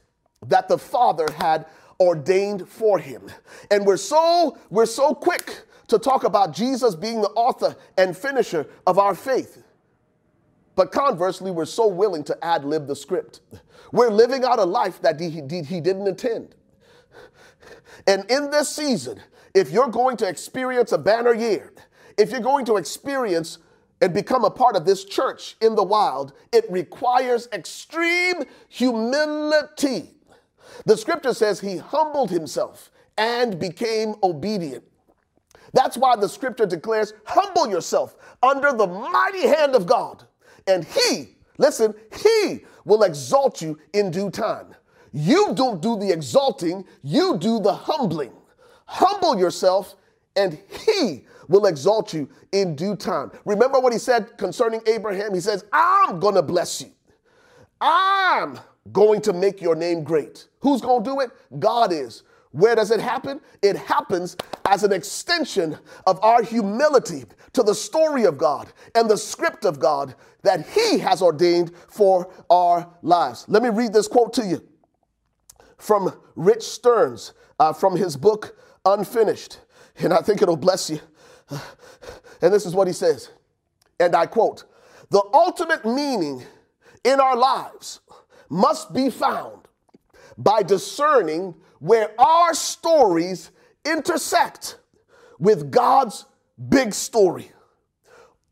that 0.48 0.70
the 0.70 0.78
Father 0.78 1.28
had 1.36 1.66
ordained 2.00 2.70
for 2.70 2.98
him. 2.98 3.30
And 3.70 3.86
we're 3.86 3.98
so 3.98 4.58
we're 4.70 4.86
so 4.86 5.14
quick 5.14 5.64
to 5.90 6.00
talk 6.00 6.24
about 6.24 6.54
Jesus 6.54 6.96
being 6.96 7.20
the 7.20 7.30
author 7.32 7.76
and 7.98 8.16
finisher 8.16 8.68
of 8.88 8.98
our 8.98 9.16
faith. 9.16 9.63
But 10.76 10.92
conversely, 10.92 11.52
we're 11.52 11.66
so 11.66 11.88
willing 11.88 12.24
to 12.26 12.46
ad 12.46 12.66
lib 12.66 12.88
the 12.88 12.96
script. 12.96 13.42
We're 13.92 14.10
living 14.10 14.44
out 14.44 14.60
a 14.60 14.64
life 14.64 15.02
that 15.02 15.20
he, 15.20 15.30
he, 15.30 15.62
he 15.62 15.82
didn't 15.82 16.08
intend. 16.08 16.56
And 18.08 18.30
in 18.30 18.50
this 18.50 18.70
season, 18.70 19.22
if 19.54 19.70
you're 19.70 19.88
going 19.88 20.18
to 20.18 20.28
experience 20.28 20.92
a 20.92 20.98
banner 20.98 21.34
year, 21.34 21.74
if 22.18 22.32
you're 22.32 22.40
going 22.40 22.66
to 22.66 22.78
experience 22.78 23.60
and 24.02 24.14
become 24.14 24.44
a 24.44 24.50
part 24.50 24.76
of 24.76 24.86
this 24.86 25.06
church 25.06 25.56
in 25.62 25.76
the 25.76 25.84
wild, 25.84 26.34
it 26.52 26.66
requires 26.70 27.48
extreme 27.54 28.44
humility. 28.68 30.10
The 30.86 30.98
scripture 30.98 31.34
says 31.34 31.60
he 31.60 31.78
humbled 31.78 32.32
himself 32.32 32.92
and 33.18 33.60
became 33.60 34.16
obedient. 34.24 34.84
That's 35.74 35.98
why 35.98 36.16
the 36.16 36.28
scripture 36.28 36.66
declares, 36.66 37.14
humble 37.26 37.70
yourself 37.70 38.16
under 38.42 38.74
the 38.74 38.88
mighty 38.88 39.48
hand 39.48 39.76
of 39.76 39.86
God 39.86 40.26
and 40.68 40.86
he, 40.86 41.36
listen, 41.58 41.94
he 42.24 42.62
will 42.86 43.04
exalt 43.04 43.62
you 43.62 43.80
in 43.94 44.12
due 44.12 44.30
time. 44.30 44.74
You 45.12 45.54
don't 45.54 45.82
do 45.82 45.98
the 45.98 46.12
exalting, 46.12 46.86
you 47.04 47.38
do 47.38 47.60
the 47.60 47.74
humbling. 47.74 48.32
Humble 48.86 49.38
yourself, 49.38 49.96
and 50.36 50.60
he 50.86 51.26
will 51.48 51.66
exalt 51.66 52.14
you 52.14 52.30
in 52.52 52.76
due 52.76 52.96
time. 52.96 53.32
Remember 53.46 53.80
what 53.80 53.94
he 53.94 54.00
said 54.00 54.38
concerning 54.38 54.82
Abraham? 54.88 55.34
He 55.34 55.40
says, 55.40 55.66
I'm 55.72 56.20
going 56.20 56.36
to 56.36 56.42
bless 56.42 56.82
you. 56.82 56.92
I'm 57.80 58.60
going 58.92 59.22
to 59.22 59.34
make 59.34 59.62
your 59.62 59.76
name 59.76 60.04
great. 60.04 60.48
Who's 60.60 60.82
going 60.82 61.04
to 61.04 61.10
do 61.10 61.20
it? 61.20 61.32
God 61.60 61.92
is. 61.92 62.24
Where 62.54 62.76
does 62.76 62.92
it 62.92 63.02
happen? 63.02 63.42
It 63.62 63.76
happens 63.76 64.38
as 64.66 64.84
an 64.84 64.94
extension 64.94 65.78
of 66.06 66.24
our 66.24 66.44
humility 66.44 67.26
to 67.54 67.64
the 67.64 67.74
story 67.74 68.26
of 68.26 68.38
God 68.38 68.72
and 68.94 69.10
the 69.10 69.18
script 69.18 69.66
of 69.66 69.80
God 69.80 70.14
that 70.44 70.68
He 70.68 71.00
has 71.00 71.22
ordained 71.22 71.76
for 71.90 72.32
our 72.52 72.88
lives. 73.02 73.46
Let 73.48 73.64
me 73.64 73.70
read 73.70 73.92
this 73.92 74.08
quote 74.08 74.34
to 74.34 74.46
you 74.46 74.64
from 75.78 76.14
Rich 76.36 76.64
Stearns 76.64 77.34
uh, 77.60 77.74
from 77.74 77.96
his 77.96 78.16
book 78.16 78.58
Unfinished, 78.86 79.60
and 79.98 80.14
I 80.14 80.22
think 80.22 80.42
it'll 80.42 80.58
bless 80.58 80.90
you. 80.90 81.00
And 82.42 82.54
this 82.54 82.66
is 82.66 82.76
what 82.76 82.88
he 82.88 82.94
says, 82.94 83.30
and 84.02 84.14
I 84.14 84.26
quote 84.26 84.66
The 85.12 85.24
ultimate 85.34 85.86
meaning 85.86 86.44
in 87.06 87.22
our 87.22 87.38
lives 87.38 88.02
must 88.50 88.94
be 88.94 89.10
found 89.10 89.63
by 90.38 90.64
discerning 90.64 91.56
where 91.80 92.10
our 92.20 92.54
stories 92.54 93.52
intersect 93.86 94.78
with 95.40 95.72
God's 95.72 96.26
big 96.70 96.94
story. 96.94 97.52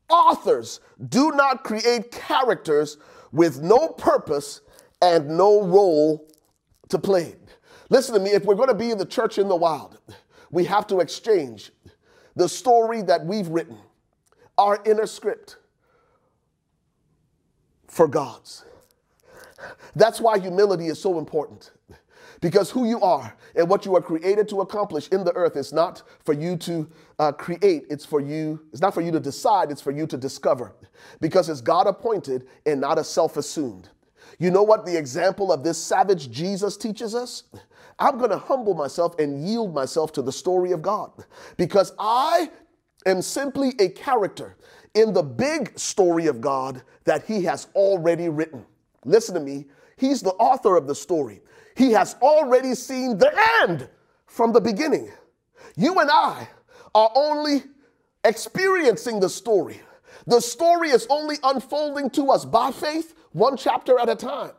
Authors 0.08 0.80
do 1.08 1.32
not 1.32 1.64
create 1.64 2.10
characters 2.10 2.98
with 3.32 3.62
no 3.62 3.88
purpose 3.88 4.60
and 5.00 5.36
no 5.36 5.62
role 5.62 6.28
to 6.90 6.98
play. 6.98 7.36
Listen 7.88 8.14
to 8.14 8.20
me, 8.20 8.30
if 8.30 8.44
we're 8.44 8.54
going 8.54 8.68
to 8.68 8.74
be 8.74 8.90
in 8.90 8.98
the 8.98 9.06
church 9.06 9.38
in 9.38 9.48
the 9.48 9.56
wild, 9.56 9.98
we 10.50 10.64
have 10.64 10.86
to 10.88 11.00
exchange 11.00 11.72
the 12.36 12.48
story 12.48 13.02
that 13.02 13.24
we've 13.24 13.48
written, 13.48 13.78
our 14.56 14.82
inner 14.84 15.06
script, 15.06 15.56
for 17.86 18.06
God's. 18.08 18.64
That's 19.94 20.20
why 20.20 20.38
humility 20.38 20.86
is 20.86 21.00
so 21.00 21.18
important. 21.18 21.72
Because 22.40 22.70
who 22.70 22.86
you 22.86 23.00
are 23.00 23.36
and 23.54 23.68
what 23.68 23.86
you 23.86 23.94
are 23.94 24.02
created 24.02 24.48
to 24.48 24.62
accomplish 24.62 25.08
in 25.08 25.22
the 25.24 25.32
earth 25.32 25.56
is 25.56 25.72
not 25.72 26.02
for 26.24 26.32
you 26.32 26.56
to 26.58 26.90
uh, 27.18 27.32
create, 27.32 27.84
it's 27.88 28.04
for 28.04 28.20
you, 28.20 28.60
it's 28.72 28.80
not 28.80 28.94
for 28.94 29.00
you 29.00 29.12
to 29.12 29.20
decide, 29.20 29.70
it's 29.70 29.80
for 29.80 29.92
you 29.92 30.06
to 30.08 30.16
discover. 30.16 30.74
Because 31.20 31.48
it's 31.48 31.60
God 31.60 31.86
appointed 31.86 32.48
and 32.66 32.80
not 32.80 32.98
a 32.98 33.04
self 33.04 33.36
assumed. 33.36 33.90
You 34.38 34.50
know 34.50 34.62
what 34.62 34.84
the 34.84 34.96
example 34.96 35.52
of 35.52 35.62
this 35.62 35.78
savage 35.78 36.30
Jesus 36.30 36.76
teaches 36.76 37.14
us? 37.14 37.44
I'm 37.98 38.18
going 38.18 38.30
to 38.30 38.38
humble 38.38 38.74
myself 38.74 39.18
and 39.18 39.46
yield 39.46 39.74
myself 39.74 40.12
to 40.12 40.22
the 40.22 40.32
story 40.32 40.72
of 40.72 40.82
God 40.82 41.12
because 41.56 41.92
I 41.98 42.50
am 43.06 43.22
simply 43.22 43.74
a 43.78 43.88
character 43.88 44.56
in 44.94 45.12
the 45.12 45.22
big 45.22 45.78
story 45.78 46.26
of 46.26 46.40
God 46.40 46.82
that 47.04 47.24
He 47.24 47.44
has 47.44 47.68
already 47.74 48.28
written. 48.28 48.64
Listen 49.04 49.34
to 49.34 49.40
me, 49.40 49.66
He's 49.96 50.20
the 50.20 50.32
author 50.32 50.76
of 50.76 50.86
the 50.86 50.94
story. 50.94 51.42
He 51.76 51.92
has 51.92 52.16
already 52.20 52.74
seen 52.74 53.18
the 53.18 53.32
end 53.62 53.88
from 54.26 54.52
the 54.52 54.60
beginning. 54.60 55.12
You 55.76 56.00
and 56.00 56.10
I 56.10 56.48
are 56.94 57.10
only 57.14 57.62
experiencing 58.24 59.20
the 59.20 59.28
story. 59.28 59.80
The 60.26 60.40
story 60.40 60.90
is 60.90 61.06
only 61.08 61.36
unfolding 61.42 62.10
to 62.10 62.30
us 62.30 62.44
by 62.44 62.70
faith, 62.70 63.14
one 63.32 63.56
chapter 63.56 63.98
at 63.98 64.08
a 64.08 64.16
time. 64.16 64.52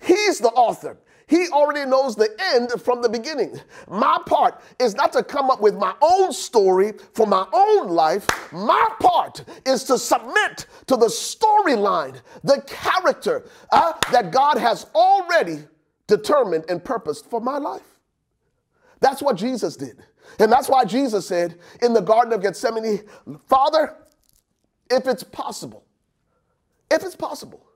He's 0.00 0.38
the 0.38 0.50
author. 0.50 0.98
He 1.28 1.48
already 1.48 1.88
knows 1.88 2.14
the 2.14 2.28
end 2.54 2.80
from 2.80 3.02
the 3.02 3.08
beginning. 3.08 3.60
My 3.88 4.18
part 4.26 4.62
is 4.78 4.94
not 4.94 5.12
to 5.14 5.24
come 5.24 5.50
up 5.50 5.60
with 5.60 5.74
my 5.74 5.92
own 6.00 6.32
story 6.32 6.92
for 7.14 7.26
my 7.26 7.44
own 7.52 7.88
life. 7.88 8.26
My 8.52 8.86
part 9.00 9.44
is 9.64 9.82
to 9.84 9.98
submit 9.98 10.66
to 10.86 10.96
the 10.96 11.06
storyline, 11.06 12.20
the 12.44 12.62
character 12.68 13.44
uh, 13.72 13.94
that 14.12 14.30
God 14.30 14.56
has 14.56 14.86
already 14.94 15.64
determined 16.06 16.64
and 16.68 16.84
purposed 16.84 17.28
for 17.28 17.40
my 17.40 17.58
life. 17.58 17.82
That's 19.00 19.20
what 19.20 19.36
Jesus 19.36 19.76
did. 19.76 19.96
And 20.38 20.50
that's 20.50 20.68
why 20.68 20.84
Jesus 20.84 21.26
said 21.26 21.58
in 21.82 21.92
the 21.92 22.00
Garden 22.00 22.32
of 22.32 22.42
Gethsemane, 22.42 23.02
Father, 23.48 23.96
if 24.90 25.08
it's 25.08 25.24
possible, 25.24 25.84
if 26.88 27.02
it's 27.02 27.16
possible 27.16 27.66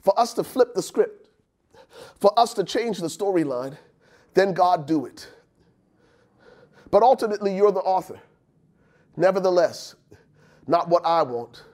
for 0.00 0.18
us 0.18 0.32
to 0.34 0.44
flip 0.44 0.74
the 0.74 0.82
script, 0.82 1.23
for 2.20 2.38
us 2.38 2.54
to 2.54 2.64
change 2.64 2.98
the 2.98 3.06
storyline, 3.06 3.76
then 4.34 4.52
God 4.52 4.86
do 4.86 5.06
it. 5.06 5.28
But 6.90 7.02
ultimately, 7.02 7.56
you're 7.56 7.72
the 7.72 7.80
author. 7.80 8.20
Nevertheless, 9.16 9.94
not 10.66 10.88
what 10.88 11.04
I 11.04 11.22
want, 11.22 11.64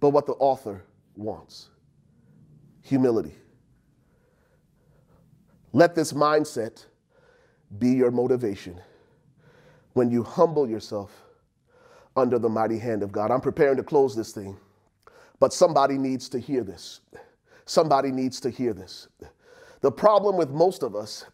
but 0.00 0.10
what 0.10 0.26
the 0.26 0.34
author 0.34 0.84
wants 1.16 1.68
humility. 2.82 3.34
Let 5.74 5.94
this 5.94 6.14
mindset 6.14 6.86
be 7.78 7.90
your 7.90 8.10
motivation 8.10 8.80
when 9.92 10.10
you 10.10 10.22
humble 10.22 10.68
yourself 10.68 11.10
under 12.16 12.38
the 12.38 12.48
mighty 12.48 12.78
hand 12.78 13.02
of 13.02 13.12
God. 13.12 13.30
I'm 13.30 13.42
preparing 13.42 13.76
to 13.76 13.82
close 13.82 14.16
this 14.16 14.32
thing, 14.32 14.56
but 15.38 15.52
somebody 15.52 15.98
needs 15.98 16.30
to 16.30 16.38
hear 16.38 16.64
this. 16.64 17.00
Somebody 17.68 18.10
needs 18.10 18.40
to 18.40 18.48
hear 18.48 18.72
this. 18.72 19.08
The 19.82 19.92
problem 19.92 20.38
with 20.38 20.48
most 20.48 20.82
of 20.82 20.96
us, 20.96 21.26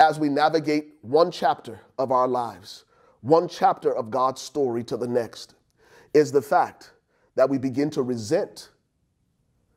as 0.00 0.18
we 0.18 0.28
navigate 0.28 0.94
one 1.02 1.30
chapter 1.30 1.80
of 1.98 2.10
our 2.10 2.26
lives, 2.26 2.84
one 3.20 3.46
chapter 3.46 3.94
of 3.94 4.10
God's 4.10 4.40
story 4.40 4.82
to 4.84 4.96
the 4.96 5.06
next, 5.06 5.54
is 6.12 6.32
the 6.32 6.42
fact 6.42 6.94
that 7.36 7.48
we 7.48 7.58
begin 7.58 7.90
to 7.90 8.02
resent 8.02 8.70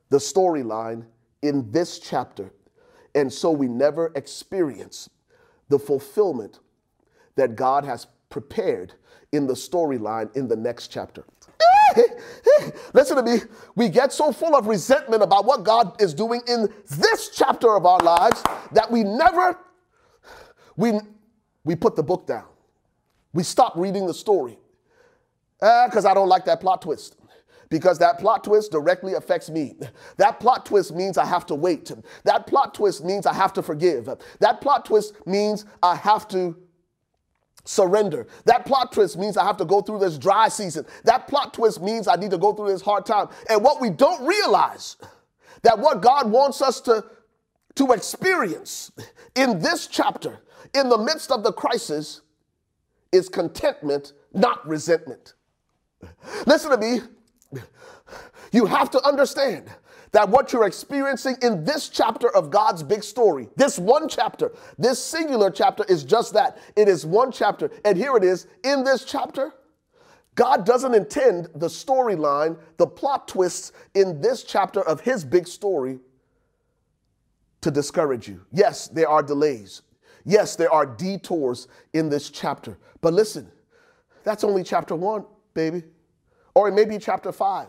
the 0.10 0.18
storyline 0.18 1.06
in 1.44 1.72
this 1.72 2.00
chapter. 2.00 2.52
And 3.14 3.32
so 3.32 3.52
we 3.52 3.68
never 3.68 4.12
experience 4.16 5.08
the 5.70 5.78
fulfillment 5.78 6.62
that 7.36 7.56
God 7.56 7.86
has 7.86 8.08
prepared 8.32 8.96
in 9.32 9.46
the 9.46 9.54
storyline 9.54 10.36
in 10.36 10.48
the 10.48 10.56
next 10.56 10.88
chapter. 10.88 11.26
Listen 12.94 13.18
to 13.18 13.24
me. 13.24 13.40
We 13.76 13.90
get 13.90 14.12
so 14.14 14.32
full 14.32 14.56
of 14.56 14.68
resentment 14.68 15.24
about 15.24 15.46
what 15.46 15.64
God 15.64 16.02
is 16.02 16.14
doing 16.14 16.42
in 16.48 16.72
this 16.90 17.30
chapter 17.30 17.76
of 17.76 17.86
our 17.86 18.00
lives 18.00 18.44
that 18.74 18.90
we 18.92 19.04
never 19.04 19.58
we 20.76 21.00
we 21.64 21.76
put 21.76 21.96
the 21.96 22.04
book 22.04 22.28
down. 22.28 22.46
We 23.34 23.44
stop 23.44 23.74
reading 23.76 24.08
the 24.08 24.14
story. 24.14 24.58
Because 25.60 26.06
uh, 26.06 26.12
I 26.12 26.14
don't 26.14 26.30
like 26.30 26.46
that 26.46 26.62
plot 26.62 26.84
twist 26.84 27.18
because 27.70 28.00
that 28.00 28.20
plot 28.20 28.44
twist 28.44 28.72
directly 28.72 29.14
affects 29.16 29.50
me. 29.50 29.76
That 30.18 30.40
plot 30.40 30.66
twist 30.66 30.94
means 30.96 31.18
I 31.18 31.26
have 31.26 31.46
to 31.48 31.56
wait. 31.56 31.92
That 32.24 32.48
plot 32.48 32.74
twist 32.74 33.04
means 33.04 33.26
I 33.26 33.34
have 33.34 33.54
to 33.54 33.62
forgive. 33.62 34.10
That 34.40 34.62
plot 34.62 34.86
twist 34.86 35.14
means 35.26 35.66
I 35.84 35.96
have 35.96 36.28
to 36.30 36.56
surrender. 37.68 38.28
That 38.46 38.66
plot 38.66 38.92
twist 38.94 39.18
means 39.18 39.38
I 39.38 39.46
have 39.46 39.58
to 39.58 39.66
go 39.66 39.82
through 39.82 40.00
this 40.00 40.18
dry 40.18 40.48
season. 40.48 40.86
That 41.04 41.28
plot 41.28 41.54
twist 41.54 41.82
means 41.82 42.08
I 42.08 42.16
need 42.16 42.32
to 42.32 42.38
go 42.38 42.54
through 42.54 42.70
this 42.70 42.82
hard 42.82 43.06
time. 43.06 43.28
And 43.50 43.64
what 43.64 43.82
we 43.82 43.90
don't 43.90 44.26
realize 44.26 44.98
that 45.64 45.78
what 45.78 46.02
God 46.02 46.32
wants 46.32 46.62
us 46.62 46.82
to 46.82 47.06
to 47.76 47.92
experience 47.92 48.92
in 49.36 49.60
this 49.60 49.88
chapter 49.88 50.40
in 50.74 50.90
the 50.90 50.98
midst 50.98 51.32
of 51.32 51.44
the 51.44 51.54
crisis 51.54 52.22
is 53.12 53.30
contentment, 53.30 54.14
not 54.34 54.68
resentment. 54.68 55.36
Listen 56.46 56.72
to 56.72 56.78
me. 56.78 57.02
You 58.52 58.66
have 58.66 58.90
to 58.92 59.04
understand 59.04 59.70
that 60.12 60.30
what 60.30 60.54
you're 60.54 60.66
experiencing 60.68 61.36
in 61.42 61.64
this 61.64 61.90
chapter 61.90 62.34
of 62.36 62.50
God's 62.50 62.84
big 62.84 63.04
story, 63.04 63.50
this 63.56 63.78
one 63.78 64.08
chapter, 64.08 64.52
this 64.78 65.04
singular 65.04 65.52
chapter 65.52 65.84
is 65.90 66.04
just 66.04 66.34
that. 66.34 66.58
It 66.76 66.88
is 66.88 67.06
one 67.06 67.32
chapter. 67.32 67.70
And 67.86 67.98
here 67.98 68.16
it 68.16 68.24
is 68.24 68.48
in 68.64 68.84
this 68.84 69.06
chapter. 69.06 69.54
God 70.36 70.66
doesn't 70.66 70.94
intend 70.94 71.50
the 71.56 71.68
storyline, 71.68 72.58
the 72.78 72.86
plot 72.86 73.28
twists 73.28 73.72
in 73.96 74.22
this 74.22 74.44
chapter 74.44 74.82
of 74.82 75.02
his 75.02 75.26
big 75.26 75.48
story 75.48 76.00
to 77.62 77.72
discourage 77.72 78.28
you. 78.28 78.46
Yes, 78.52 78.88
there 78.88 79.10
are 79.10 79.24
delays. 79.24 79.82
Yes, 80.26 80.56
there 80.56 80.72
are 80.72 80.86
detours 80.86 81.68
in 81.94 82.10
this 82.10 82.30
chapter. 82.30 82.78
But 83.02 83.14
listen, 83.14 83.52
that's 84.24 84.44
only 84.44 84.64
chapter 84.64 84.96
one, 84.96 85.26
baby. 85.54 85.84
Or 86.54 86.68
it 86.68 86.74
may 86.74 86.86
be 86.86 86.98
chapter 87.00 87.32
5, 87.32 87.68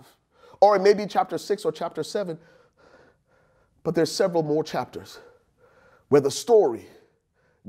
or 0.60 0.76
it 0.76 0.82
may 0.82 0.94
be 0.94 1.06
chapter 1.06 1.38
6 1.38 1.64
or 1.64 1.72
chapter 1.72 2.02
7. 2.02 2.38
But 3.82 3.94
there's 3.94 4.12
several 4.12 4.42
more 4.42 4.64
chapters 4.64 5.18
where 6.08 6.20
the 6.20 6.30
story, 6.30 6.86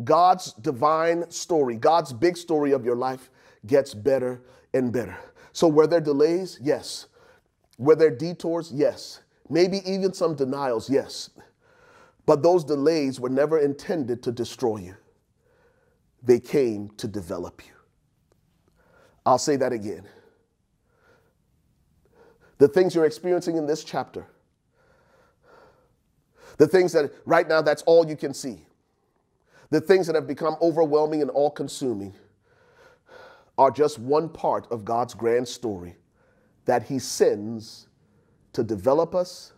God's 0.03 0.53
divine 0.53 1.29
story, 1.29 1.75
God's 1.75 2.13
big 2.13 2.37
story 2.37 2.71
of 2.71 2.83
your 2.83 2.95
life 2.95 3.29
gets 3.65 3.93
better 3.93 4.41
and 4.73 4.91
better. 4.91 5.17
So 5.53 5.67
were 5.67 5.87
there 5.87 6.01
delays? 6.01 6.57
Yes. 6.61 7.07
Were 7.77 7.95
there 7.95 8.11
detours? 8.11 8.71
Yes. 8.73 9.21
Maybe 9.49 9.81
even 9.89 10.13
some 10.13 10.35
denials? 10.35 10.89
Yes. 10.89 11.29
But 12.25 12.43
those 12.43 12.63
delays 12.63 13.19
were 13.19 13.29
never 13.29 13.59
intended 13.59 14.21
to 14.23 14.31
destroy 14.31 14.77
you. 14.77 14.95
They 16.21 16.39
came 16.39 16.89
to 16.97 17.07
develop 17.07 17.61
you. 17.65 17.73
I'll 19.25 19.37
say 19.37 19.55
that 19.57 19.73
again 19.73 20.07
the 22.59 22.67
things 22.67 22.93
you're 22.93 23.05
experiencing 23.05 23.57
in 23.57 23.65
this 23.65 23.83
chapter, 23.83 24.27
the 26.57 26.67
things 26.67 26.93
that 26.93 27.11
right 27.25 27.47
now 27.47 27.61
that's 27.61 27.81
all 27.83 28.07
you 28.07 28.15
can 28.15 28.33
see, 28.33 28.65
the 29.71 29.81
things 29.81 30.05
that 30.07 30.15
have 30.15 30.27
become 30.27 30.55
overwhelming 30.61 31.21
and 31.21 31.31
all 31.31 31.49
consuming 31.49 32.13
are 33.57 33.71
just 33.71 33.97
one 33.97 34.29
part 34.29 34.67
of 34.71 34.85
God's 34.85 35.13
grand 35.13 35.47
story 35.47 35.95
that 36.65 36.83
He 36.83 36.99
sends 36.99 37.87
to 38.53 38.63
develop 38.63 39.15
us, 39.15 39.53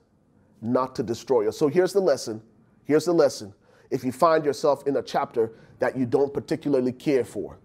not 0.61 0.95
to 0.95 1.03
destroy 1.03 1.47
us. 1.47 1.57
So 1.57 1.67
here's 1.67 1.93
the 1.93 1.99
lesson. 1.99 2.41
Here's 2.85 3.05
the 3.05 3.13
lesson. 3.13 3.53
If 3.89 4.03
you 4.03 4.11
find 4.11 4.45
yourself 4.45 4.87
in 4.87 4.95
a 4.97 5.01
chapter 5.01 5.53
that 5.79 5.97
you 5.97 6.05
don't 6.05 6.33
particularly 6.33 6.91
care 6.91 7.25
for, 7.25 7.57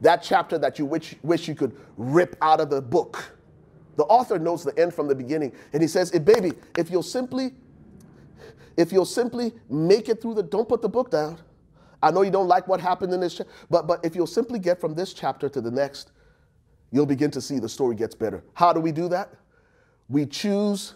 that 0.00 0.22
chapter 0.22 0.58
that 0.58 0.78
you 0.78 0.86
wish, 0.86 1.16
wish 1.22 1.48
you 1.48 1.54
could 1.54 1.76
rip 1.96 2.36
out 2.40 2.60
of 2.60 2.70
the 2.70 2.82
book, 2.82 3.35
the 3.96 4.04
author 4.04 4.38
knows 4.38 4.62
the 4.62 4.78
end 4.78 4.94
from 4.94 5.08
the 5.08 5.14
beginning. 5.14 5.52
And 5.72 5.82
he 5.82 5.88
says, 5.88 6.10
hey, 6.10 6.18
baby, 6.18 6.52
if 6.76 6.90
you'll 6.90 7.02
simply, 7.02 7.54
if 8.76 8.92
you'll 8.92 9.04
simply 9.04 9.52
make 9.68 10.08
it 10.08 10.20
through 10.20 10.34
the, 10.34 10.42
don't 10.42 10.68
put 10.68 10.82
the 10.82 10.88
book 10.88 11.10
down. 11.10 11.38
I 12.02 12.10
know 12.10 12.22
you 12.22 12.30
don't 12.30 12.48
like 12.48 12.68
what 12.68 12.80
happened 12.80 13.12
in 13.12 13.20
this, 13.20 13.40
but, 13.70 13.86
but 13.86 14.04
if 14.04 14.14
you'll 14.14 14.26
simply 14.26 14.58
get 14.58 14.80
from 14.80 14.94
this 14.94 15.12
chapter 15.12 15.48
to 15.48 15.60
the 15.60 15.70
next, 15.70 16.12
you'll 16.92 17.06
begin 17.06 17.30
to 17.32 17.40
see 17.40 17.58
the 17.58 17.68
story 17.68 17.96
gets 17.96 18.14
better. 18.14 18.44
How 18.54 18.72
do 18.72 18.80
we 18.80 18.92
do 18.92 19.08
that? 19.08 19.32
We 20.08 20.26
choose 20.26 20.94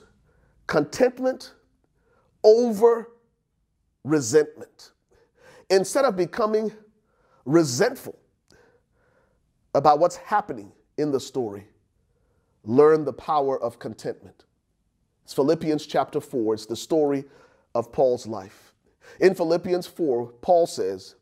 contentment 0.67 1.55
over 2.45 3.11
resentment. 4.05 4.93
Instead 5.69 6.05
of 6.05 6.17
becoming 6.17 6.71
resentful 7.45 8.19
about 9.75 9.99
what's 9.99 10.17
happening 10.17 10.73
in 10.99 11.11
the 11.11 11.21
story, 11.21 11.67
learn 12.65 13.05
the 13.05 13.13
power 13.13 13.61
of 13.61 13.79
contentment. 13.79 14.45
It's 15.25 15.33
Philippians 15.33 15.87
chapter 15.87 16.21
4, 16.21 16.55
it's 16.55 16.67
the 16.67 16.77
story 16.77 17.25
of 17.75 17.93
Paul's 17.93 18.27
life. 18.27 18.73
In 19.21 19.35
Philippians 19.35 19.87
4, 19.87 20.27
Paul 20.43 20.67
says, 20.67 21.17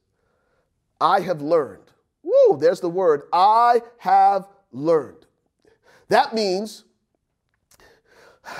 I 1.01 1.20
have 1.20 1.41
learned. 1.41 1.93
Woo, 2.22 2.59
there's 2.59 2.80
the 2.80 2.89
word. 2.89 3.22
I 3.32 3.80
have 3.99 4.49
learned. 4.72 5.26
That 6.09 6.34
means 6.34 6.84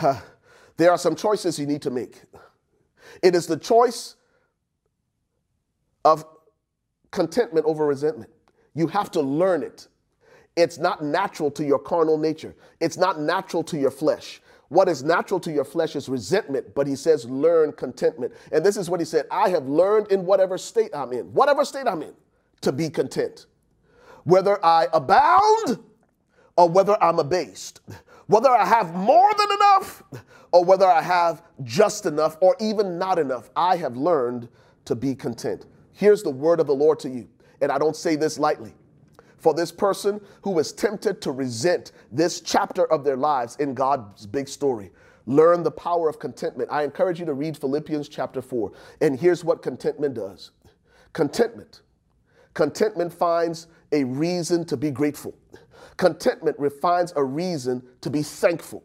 there 0.77 0.91
are 0.91 0.99
some 0.99 1.17
choices 1.17 1.59
you 1.59 1.67
need 1.67 1.83
to 1.83 1.91
make. 1.91 2.23
It 3.23 3.35
is 3.35 3.47
the 3.47 3.57
choice 3.57 4.17
of 6.05 6.25
contentment 7.11 7.67
over 7.67 7.87
resentment. 7.87 8.31
You 8.75 8.87
have 8.89 9.11
to 9.13 9.21
learn 9.21 9.63
it. 9.63 9.89
It's 10.59 10.77
not 10.77 11.05
natural 11.05 11.53
to 11.53 11.65
your 11.65 11.79
carnal 11.79 12.19
nature, 12.19 12.53
it's 12.81 12.97
not 12.97 13.21
natural 13.21 13.63
to 13.63 13.79
your 13.79 13.93
flesh. 13.93 14.41
What 14.71 14.89
is 14.89 15.05
natural 15.05 15.39
to 15.41 15.53
your 15.53 15.65
flesh 15.65 15.95
is 15.97 16.09
resentment, 16.09 16.75
but 16.75 16.87
he 16.87 16.97
says, 16.97 17.25
learn 17.25 17.73
contentment. 17.73 18.35
And 18.53 18.67
this 18.67 18.77
is 18.77 18.91
what 18.91 19.01
he 19.01 19.07
said 19.07 19.27
I 19.31 19.51
have 19.51 19.69
learned 19.69 20.11
in 20.11 20.27
whatever 20.27 20.59
state 20.59 20.91
I'm 20.93 21.13
in, 21.13 21.33
whatever 21.33 21.65
state 21.65 21.87
I'm 21.87 22.03
in, 22.03 22.13
to 22.63 22.73
be 22.73 22.91
content. 22.91 23.47
Whether 24.25 24.63
I 24.65 24.89
abound 24.93 25.79
or 26.57 26.69
whether 26.69 27.01
I'm 27.01 27.21
abased, 27.21 27.81
whether 28.27 28.51
I 28.51 28.67
have 28.67 28.95
more 28.97 29.31
than 29.39 29.53
enough 29.53 30.03
or 30.51 30.65
whether 30.65 30.87
I 30.87 31.03
have 31.03 31.43
just 31.63 32.05
enough 32.05 32.37
or 32.41 32.57
even 32.61 32.99
not 32.99 33.21
enough, 33.21 33.49
I 33.55 33.77
have 33.77 33.97
learned 33.97 34.49
to 34.87 34.97
be 34.97 35.15
content. 35.15 35.67
Here's 35.93 36.25
the 36.25 36.31
word 36.31 36.59
of 36.59 36.67
the 36.67 36.75
Lord 36.75 36.99
to 37.01 37.09
you, 37.09 37.29
and 37.61 37.71
I 37.71 37.79
don't 37.79 37.95
say 37.97 38.17
this 38.17 38.41
lightly. 38.41 38.75
For 39.49 39.55
this 39.55 39.73
person 39.73 40.21
who 40.43 40.59
is 40.59 40.75
tempted 40.75 41.23
to 41.23 41.33
resent 41.33 41.93
this 42.13 42.43
chapter 42.43 42.85
of 42.93 43.03
their 43.03 43.17
lives 43.17 43.57
in 43.57 43.73
God's 43.73 44.27
big 44.27 44.47
story, 44.47 44.91
learn 45.25 45.63
the 45.63 45.71
power 45.71 46.07
of 46.07 46.19
contentment. 46.19 46.69
I 46.71 46.83
encourage 46.83 47.19
you 47.19 47.25
to 47.25 47.33
read 47.33 47.57
Philippians 47.57 48.11
chapter 48.11 48.43
4. 48.43 48.71
And 49.01 49.19
here's 49.19 49.47
what 49.47 49.63
contentment 49.63 50.13
does 50.13 50.51
contentment. 51.15 51.81
Contentment 52.53 53.11
finds 53.11 53.69
a 53.91 54.05
reason 54.05 54.67
to 54.67 54.77
be 54.77 54.91
grateful. 54.91 55.35
Contentment 55.97 56.59
refines 56.59 57.15
a 57.17 57.25
reason 57.25 57.83
to 58.03 58.11
be 58.11 58.23
thankful, 58.23 58.85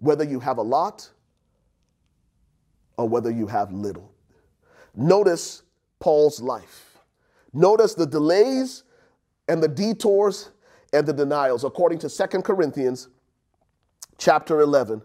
whether 0.00 0.24
you 0.24 0.40
have 0.40 0.58
a 0.58 0.62
lot 0.62 1.08
or 2.96 3.08
whether 3.08 3.30
you 3.30 3.46
have 3.46 3.70
little. 3.70 4.12
Notice 4.96 5.62
Paul's 6.00 6.42
life. 6.42 6.98
Notice 7.52 7.94
the 7.94 8.04
delays 8.04 8.82
and 9.48 9.62
the 9.62 9.68
detours 9.68 10.50
and 10.92 11.06
the 11.06 11.12
denials 11.12 11.64
according 11.64 11.98
to 12.00 12.08
2 12.08 12.42
Corinthians 12.42 13.08
chapter 14.18 14.60
11 14.60 15.02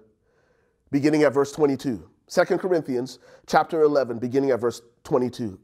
beginning 0.92 1.24
at 1.24 1.34
verse 1.34 1.52
22. 1.52 2.08
2 2.28 2.46
Corinthians 2.58 3.20
chapter 3.46 3.82
11 3.82 4.20
beginning 4.20 4.52
at 4.52 4.60
verse 4.60 4.82
22. 5.04 5.60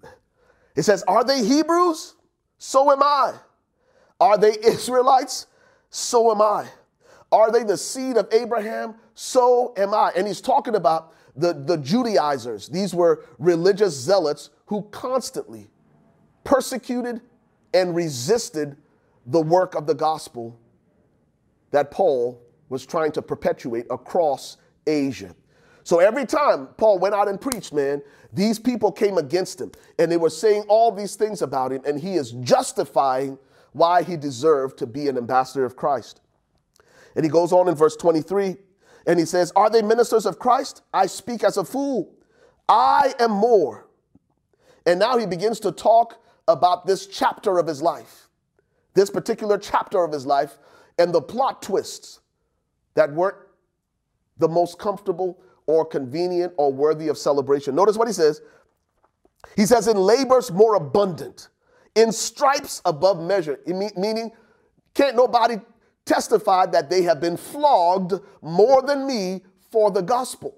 It 0.75 0.83
says, 0.83 1.03
"Are 1.03 1.23
they 1.23 1.43
Hebrews? 1.43 2.15
So 2.57 2.91
am 2.91 3.01
I. 3.01 3.33
Are 4.19 4.37
they 4.37 4.57
Israelites? 4.63 5.47
So 5.89 6.31
am 6.31 6.41
I. 6.41 6.67
Are 7.31 7.51
they 7.51 7.63
the 7.63 7.77
seed 7.77 8.17
of 8.17 8.27
Abraham? 8.31 8.95
So 9.13 9.73
am 9.77 9.93
I." 9.93 10.11
And 10.15 10.27
he's 10.27 10.41
talking 10.41 10.75
about 10.75 11.13
the, 11.35 11.53
the 11.53 11.77
Judaizers. 11.77 12.67
These 12.67 12.93
were 12.93 13.23
religious 13.37 13.93
zealots 13.93 14.49
who 14.65 14.83
constantly 14.91 15.69
persecuted 16.43 17.21
and 17.73 17.95
resisted 17.95 18.77
the 19.25 19.41
work 19.41 19.75
of 19.75 19.85
the 19.87 19.95
gospel 19.95 20.57
that 21.71 21.91
Paul 21.91 22.41
was 22.69 22.85
trying 22.85 23.11
to 23.13 23.21
perpetuate 23.21 23.85
across 23.89 24.57
Asia. 24.85 25.35
So 25.83 25.99
every 25.99 26.25
time 26.25 26.67
Paul 26.77 26.99
went 26.99 27.15
out 27.15 27.27
and 27.27 27.39
preached, 27.39 27.73
man, 27.73 28.01
these 28.33 28.59
people 28.59 28.91
came 28.91 29.17
against 29.17 29.61
him 29.61 29.71
and 29.97 30.11
they 30.11 30.17
were 30.17 30.29
saying 30.29 30.63
all 30.67 30.91
these 30.91 31.15
things 31.15 31.41
about 31.41 31.71
him, 31.71 31.81
and 31.85 31.99
he 31.99 32.15
is 32.15 32.31
justifying 32.33 33.37
why 33.71 34.03
he 34.03 34.17
deserved 34.17 34.77
to 34.79 34.87
be 34.87 35.07
an 35.07 35.17
ambassador 35.17 35.63
of 35.63 35.75
Christ. 35.75 36.21
And 37.15 37.23
he 37.23 37.29
goes 37.29 37.53
on 37.53 37.67
in 37.67 37.75
verse 37.75 37.95
23 37.95 38.57
and 39.05 39.17
he 39.17 39.25
says, 39.25 39.51
Are 39.55 39.69
they 39.69 39.81
ministers 39.81 40.25
of 40.25 40.39
Christ? 40.39 40.81
I 40.93 41.05
speak 41.05 41.43
as 41.43 41.57
a 41.57 41.63
fool. 41.63 42.13
I 42.67 43.13
am 43.19 43.31
more. 43.31 43.87
And 44.85 44.99
now 44.99 45.17
he 45.17 45.25
begins 45.25 45.59
to 45.61 45.71
talk 45.71 46.21
about 46.47 46.85
this 46.85 47.07
chapter 47.07 47.57
of 47.59 47.67
his 47.67 47.81
life, 47.81 48.29
this 48.93 49.09
particular 49.09 49.57
chapter 49.57 50.03
of 50.03 50.11
his 50.11 50.25
life, 50.25 50.57
and 50.97 51.13
the 51.13 51.21
plot 51.21 51.61
twists 51.61 52.21
that 52.95 53.13
weren't 53.13 53.37
the 54.37 54.47
most 54.47 54.79
comfortable 54.79 55.39
or 55.65 55.85
convenient 55.85 56.53
or 56.57 56.71
worthy 56.71 57.09
of 57.09 57.17
celebration. 57.17 57.75
Notice 57.75 57.97
what 57.97 58.07
he 58.07 58.13
says. 58.13 58.41
He 59.55 59.65
says, 59.65 59.87
in 59.87 59.97
labors 59.97 60.51
more 60.51 60.75
abundant, 60.75 61.49
in 61.95 62.11
stripes 62.11 62.81
above 62.85 63.21
measure, 63.21 63.59
meaning 63.65 64.31
can't 64.93 65.15
nobody 65.15 65.57
testify 66.05 66.65
that 66.67 66.89
they 66.89 67.03
have 67.03 67.19
been 67.19 67.37
flogged 67.37 68.13
more 68.41 68.81
than 68.81 69.05
me 69.05 69.43
for 69.71 69.91
the 69.91 70.01
gospel. 70.01 70.55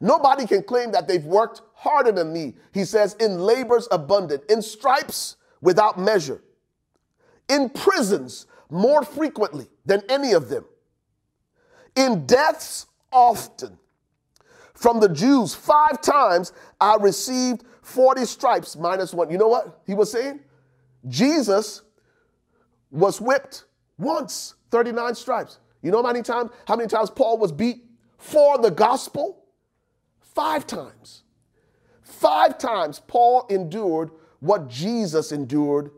Nobody 0.00 0.46
can 0.46 0.62
claim 0.62 0.92
that 0.92 1.08
they've 1.08 1.24
worked 1.24 1.62
harder 1.76 2.10
than 2.10 2.32
me. 2.32 2.54
He 2.72 2.84
says, 2.84 3.14
in 3.20 3.38
labors 3.38 3.86
abundant, 3.90 4.42
in 4.50 4.62
stripes 4.62 5.36
without 5.60 5.98
measure, 5.98 6.42
in 7.48 7.68
prisons 7.70 8.46
more 8.70 9.04
frequently 9.04 9.68
than 9.84 10.02
any 10.08 10.32
of 10.32 10.48
them, 10.48 10.64
in 11.94 12.26
deaths 12.26 12.86
often. 13.12 13.78
From 14.74 15.00
the 15.00 15.08
Jews, 15.08 15.54
five 15.54 16.00
times 16.00 16.52
I 16.80 16.96
received 16.96 17.64
40 17.82 18.24
stripes 18.24 18.76
minus 18.76 19.14
one. 19.14 19.30
You 19.30 19.38
know 19.38 19.48
what 19.48 19.80
he 19.86 19.94
was 19.94 20.10
saying? 20.10 20.40
Jesus 21.08 21.82
was 22.90 23.20
whipped 23.20 23.64
once, 23.96 24.54
39 24.70 25.14
stripes. 25.14 25.60
You 25.82 25.90
know 25.90 26.02
how 26.02 26.08
many 26.08 26.22
times 26.22 26.50
how 26.66 26.76
many 26.76 26.88
times 26.88 27.10
Paul 27.10 27.38
was 27.38 27.52
beat 27.52 27.84
for 28.18 28.58
the 28.58 28.70
gospel? 28.70 29.44
Five 30.20 30.66
times. 30.66 31.22
Five 32.16 32.56
times 32.56 32.98
Paul 33.06 33.46
endured 33.50 34.10
what 34.40 34.68
Jesus 34.68 35.32
endured 35.32 35.90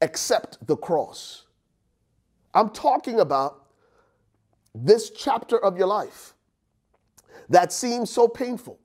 except 0.00 0.64
the 0.64 0.76
cross. 0.76 1.46
I'm 2.54 2.70
talking 2.70 3.18
about 3.18 3.66
this 4.76 5.10
chapter 5.10 5.58
of 5.58 5.76
your 5.76 5.88
life 5.88 6.34
that 7.48 7.72
seems 7.72 8.10
so 8.10 8.28
painful. 8.28 8.78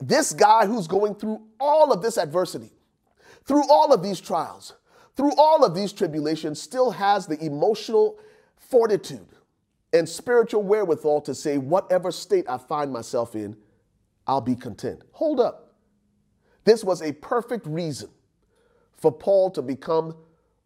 This 0.00 0.32
guy 0.32 0.64
who's 0.64 0.86
going 0.86 1.14
through 1.14 1.42
all 1.60 1.92
of 1.92 2.00
this 2.00 2.16
adversity, 2.16 2.72
through 3.44 3.68
all 3.68 3.92
of 3.92 4.02
these 4.02 4.20
trials, 4.20 4.74
through 5.16 5.32
all 5.36 5.64
of 5.64 5.74
these 5.74 5.92
tribulations, 5.92 6.62
still 6.62 6.92
has 6.92 7.26
the 7.26 7.38
emotional 7.44 8.18
fortitude 8.56 9.28
and 9.92 10.08
spiritual 10.08 10.62
wherewithal 10.62 11.20
to 11.22 11.34
say, 11.34 11.58
whatever 11.58 12.10
state 12.10 12.46
I 12.48 12.56
find 12.56 12.90
myself 12.90 13.34
in, 13.34 13.54
I'll 14.28 14.42
be 14.42 14.54
content. 14.54 15.02
Hold 15.12 15.40
up. 15.40 15.74
This 16.64 16.84
was 16.84 17.02
a 17.02 17.12
perfect 17.12 17.66
reason 17.66 18.10
for 18.92 19.10
Paul 19.10 19.50
to 19.52 19.62
become 19.62 20.14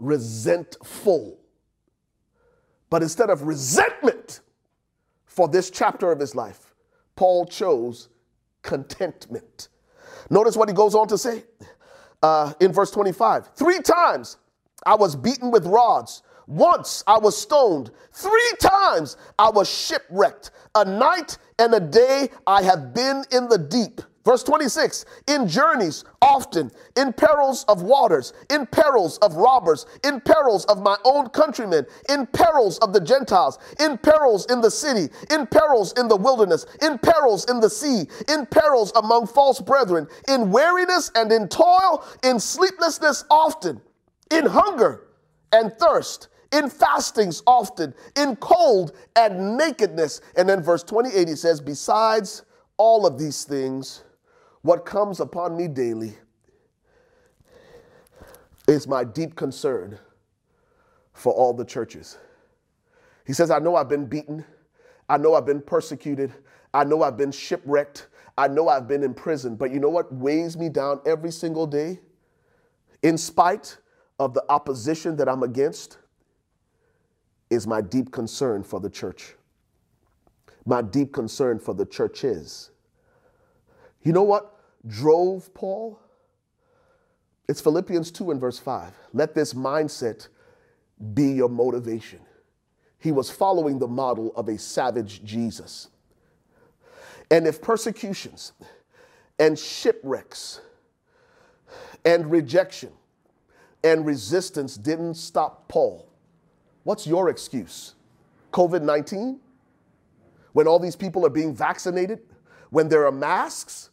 resentful. 0.00 1.38
But 2.90 3.02
instead 3.02 3.30
of 3.30 3.42
resentment 3.42 4.40
for 5.24 5.48
this 5.48 5.70
chapter 5.70 6.10
of 6.10 6.18
his 6.18 6.34
life, 6.34 6.74
Paul 7.16 7.46
chose 7.46 8.08
contentment. 8.62 9.68
Notice 10.28 10.56
what 10.56 10.68
he 10.68 10.74
goes 10.74 10.94
on 10.94 11.08
to 11.08 11.18
say 11.18 11.44
uh, 12.22 12.52
in 12.60 12.72
verse 12.72 12.90
25 12.90 13.50
Three 13.54 13.80
times 13.80 14.38
I 14.84 14.94
was 14.96 15.14
beaten 15.14 15.50
with 15.50 15.66
rods. 15.66 16.22
Once 16.52 17.02
I 17.06 17.18
was 17.18 17.34
stoned. 17.34 17.90
Three 18.12 18.52
times 18.60 19.16
I 19.38 19.48
was 19.48 19.70
shipwrecked. 19.70 20.50
A 20.74 20.84
night 20.84 21.38
and 21.58 21.72
a 21.72 21.80
day 21.80 22.28
I 22.46 22.62
have 22.62 22.92
been 22.92 23.24
in 23.32 23.48
the 23.48 23.56
deep. 23.56 24.02
Verse 24.22 24.42
26 24.42 25.06
In 25.28 25.48
journeys, 25.48 26.04
often, 26.20 26.70
in 26.94 27.14
perils 27.14 27.64
of 27.68 27.82
waters, 27.82 28.34
in 28.50 28.66
perils 28.66 29.16
of 29.18 29.34
robbers, 29.36 29.86
in 30.04 30.20
perils 30.20 30.66
of 30.66 30.82
my 30.82 30.98
own 31.04 31.30
countrymen, 31.30 31.86
in 32.10 32.26
perils 32.26 32.78
of 32.80 32.92
the 32.92 33.00
Gentiles, 33.00 33.58
in 33.80 33.96
perils 33.96 34.44
in 34.50 34.60
the 34.60 34.70
city, 34.70 35.08
in 35.30 35.46
perils 35.46 35.94
in 35.94 36.06
the 36.06 36.16
wilderness, 36.16 36.66
in 36.82 36.98
perils 36.98 37.46
in 37.50 37.60
the 37.60 37.70
sea, 37.70 38.06
in 38.28 38.44
perils 38.44 38.92
among 38.94 39.26
false 39.26 39.58
brethren, 39.58 40.06
in 40.28 40.50
weariness 40.50 41.10
and 41.14 41.32
in 41.32 41.48
toil, 41.48 42.04
in 42.22 42.38
sleeplessness 42.38 43.24
often, 43.30 43.80
in 44.30 44.44
hunger 44.44 45.08
and 45.50 45.72
thirst, 45.78 46.28
in 46.52 46.68
fastings 46.68 47.42
often, 47.46 47.94
in 48.16 48.36
cold 48.36 48.92
and 49.16 49.56
nakedness. 49.56 50.20
And 50.36 50.48
then 50.48 50.62
verse 50.62 50.82
28, 50.82 51.28
he 51.28 51.34
says, 51.34 51.60
Besides 51.60 52.44
all 52.76 53.06
of 53.06 53.18
these 53.18 53.44
things, 53.44 54.04
what 54.62 54.84
comes 54.84 55.20
upon 55.20 55.56
me 55.56 55.66
daily 55.68 56.14
is 58.68 58.86
my 58.86 59.02
deep 59.02 59.34
concern 59.34 59.98
for 61.12 61.32
all 61.32 61.52
the 61.52 61.64
churches. 61.64 62.18
He 63.26 63.32
says, 63.32 63.50
I 63.50 63.58
know 63.58 63.76
I've 63.76 63.88
been 63.88 64.06
beaten. 64.06 64.44
I 65.08 65.16
know 65.16 65.34
I've 65.34 65.46
been 65.46 65.60
persecuted. 65.60 66.32
I 66.74 66.84
know 66.84 67.02
I've 67.02 67.16
been 67.16 67.32
shipwrecked. 67.32 68.08
I 68.38 68.48
know 68.48 68.68
I've 68.68 68.88
been 68.88 69.02
in 69.02 69.14
prison. 69.14 69.56
But 69.56 69.70
you 69.70 69.80
know 69.80 69.90
what 69.90 70.12
weighs 70.12 70.56
me 70.56 70.68
down 70.68 71.00
every 71.04 71.30
single 71.30 71.66
day? 71.66 72.00
In 73.02 73.18
spite 73.18 73.76
of 74.18 74.32
the 74.32 74.44
opposition 74.48 75.16
that 75.16 75.28
I'm 75.28 75.42
against, 75.42 75.98
is 77.52 77.66
my 77.66 77.82
deep 77.82 78.10
concern 78.10 78.62
for 78.62 78.80
the 78.80 78.88
church. 78.88 79.34
My 80.64 80.80
deep 80.80 81.12
concern 81.12 81.58
for 81.58 81.74
the 81.74 81.84
churches. 81.84 82.70
You 84.02 84.12
know 84.12 84.22
what 84.22 84.58
drove 84.86 85.52
Paul? 85.52 86.00
It's 87.48 87.60
Philippians 87.60 88.10
2 88.10 88.30
and 88.30 88.40
verse 88.40 88.58
5. 88.58 88.94
Let 89.12 89.34
this 89.34 89.52
mindset 89.52 90.28
be 91.12 91.32
your 91.32 91.50
motivation. 91.50 92.20
He 92.98 93.12
was 93.12 93.30
following 93.30 93.78
the 93.78 93.88
model 93.88 94.32
of 94.34 94.48
a 94.48 94.56
savage 94.56 95.22
Jesus. 95.22 95.88
And 97.30 97.46
if 97.46 97.60
persecutions 97.60 98.52
and 99.38 99.58
shipwrecks 99.58 100.60
and 102.04 102.30
rejection 102.30 102.92
and 103.84 104.06
resistance 104.06 104.76
didn't 104.76 105.14
stop 105.14 105.68
Paul, 105.68 106.11
what's 106.84 107.06
your 107.06 107.28
excuse? 107.28 107.94
COVID 108.52 108.82
19? 108.82 109.40
When 110.52 110.66
all 110.66 110.78
these 110.78 110.96
people 110.96 111.24
are 111.24 111.30
being 111.30 111.54
vaccinated? 111.54 112.20
When 112.70 112.88
there 112.88 113.06
are 113.06 113.12
masks? 113.12 113.90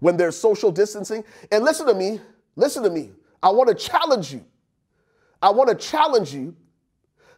When 0.00 0.16
there's 0.16 0.36
social 0.36 0.70
distancing? 0.72 1.24
And 1.50 1.64
listen 1.64 1.86
to 1.86 1.94
me, 1.94 2.20
listen 2.56 2.82
to 2.82 2.90
me. 2.90 3.12
I 3.42 3.50
want 3.50 3.68
to 3.68 3.74
challenge 3.74 4.32
you. 4.32 4.44
I 5.40 5.50
want 5.50 5.68
to 5.68 5.74
challenge 5.74 6.34
you 6.34 6.56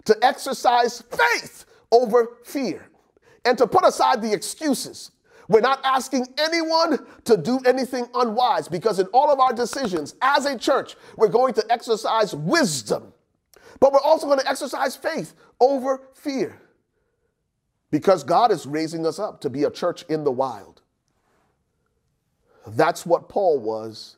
to 0.05 0.17
exercise 0.23 1.03
faith 1.03 1.67
over 1.91 2.39
fear 2.45 2.89
and 3.45 3.59
to 3.59 3.67
put 3.67 3.85
aside 3.85 4.23
the 4.23 4.33
excuses. 4.33 5.11
We're 5.49 5.61
not 5.61 5.81
asking 5.85 6.27
anyone 6.39 7.07
to 7.25 7.37
do 7.37 7.61
anything 7.65 8.09
unwise 8.15 8.69
because 8.69 8.99
in 8.99 9.07
all 9.07 9.31
of 9.31 9.39
our 9.39 9.53
decisions 9.53 10.17
as 10.23 10.45
a 10.47 10.59
church, 10.59 10.97
we're 11.17 11.29
going 11.29 11.55
to 11.55 11.65
exercise 11.71 12.35
wisdom, 12.35 13.13
but 13.81 13.93
we're 13.93 14.01
also 14.01 14.27
going 14.27 14.39
to 14.39 14.49
exercise 14.49 14.97
faith 14.97 15.35
over 15.61 16.03
fear 16.15 16.61
because 17.91 18.25
God 18.25 18.51
is 18.51 18.67
raising 18.67 19.07
us 19.07 19.19
up 19.19 19.41
to 19.43 19.51
be 19.51 19.65
a 19.65 19.71
church 19.71 20.05
in 20.09 20.25
the 20.25 20.33
wild. 20.33 20.83
That's 22.67 23.07
what 23.07 23.29
Paul 23.29 23.61
was. 23.61 24.17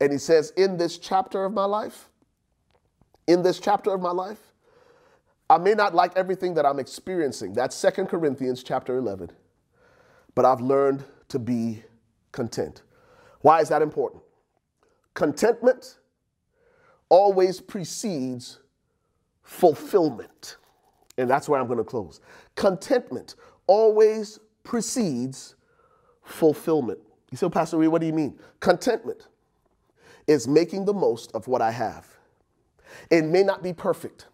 And 0.00 0.12
he 0.12 0.18
says, 0.18 0.52
in 0.56 0.76
this 0.76 0.98
chapter 0.98 1.44
of 1.44 1.52
my 1.52 1.64
life, 1.64 2.08
in 3.26 3.42
this 3.42 3.60
chapter 3.60 3.92
of 3.92 4.00
my 4.00 4.10
life, 4.10 4.38
I 5.48 5.58
may 5.58 5.74
not 5.74 5.94
like 5.94 6.16
everything 6.16 6.54
that 6.54 6.64
I'm 6.64 6.78
experiencing. 6.78 7.52
That's 7.54 7.74
Second 7.74 8.06
Corinthians 8.06 8.62
chapter 8.62 8.96
11. 8.96 9.30
But 10.34 10.44
I've 10.44 10.60
learned 10.60 11.04
to 11.28 11.38
be 11.38 11.82
content. 12.32 12.82
Why 13.40 13.60
is 13.60 13.68
that 13.68 13.82
important? 13.82 14.22
Contentment 15.14 15.98
always 17.08 17.60
precedes 17.60 18.60
fulfillment. 19.50 20.58
And 21.18 21.28
that's 21.28 21.48
where 21.48 21.60
I'm 21.60 21.66
going 21.66 21.78
to 21.78 21.84
close. 21.84 22.20
Contentment 22.54 23.34
always 23.66 24.38
precedes 24.62 25.56
fulfillment. 26.22 27.00
You 27.32 27.36
say, 27.36 27.48
Pastor 27.48 27.76
Reed, 27.76 27.88
what 27.88 28.00
do 28.00 28.06
you 28.06 28.12
mean? 28.12 28.38
Contentment 28.60 29.26
is 30.28 30.46
making 30.46 30.84
the 30.84 30.94
most 30.94 31.32
of 31.34 31.48
what 31.48 31.60
I 31.60 31.72
have. 31.72 32.06
It 33.10 33.24
may 33.24 33.42
not 33.42 33.60
be 33.60 33.72
perfect. 33.72 34.26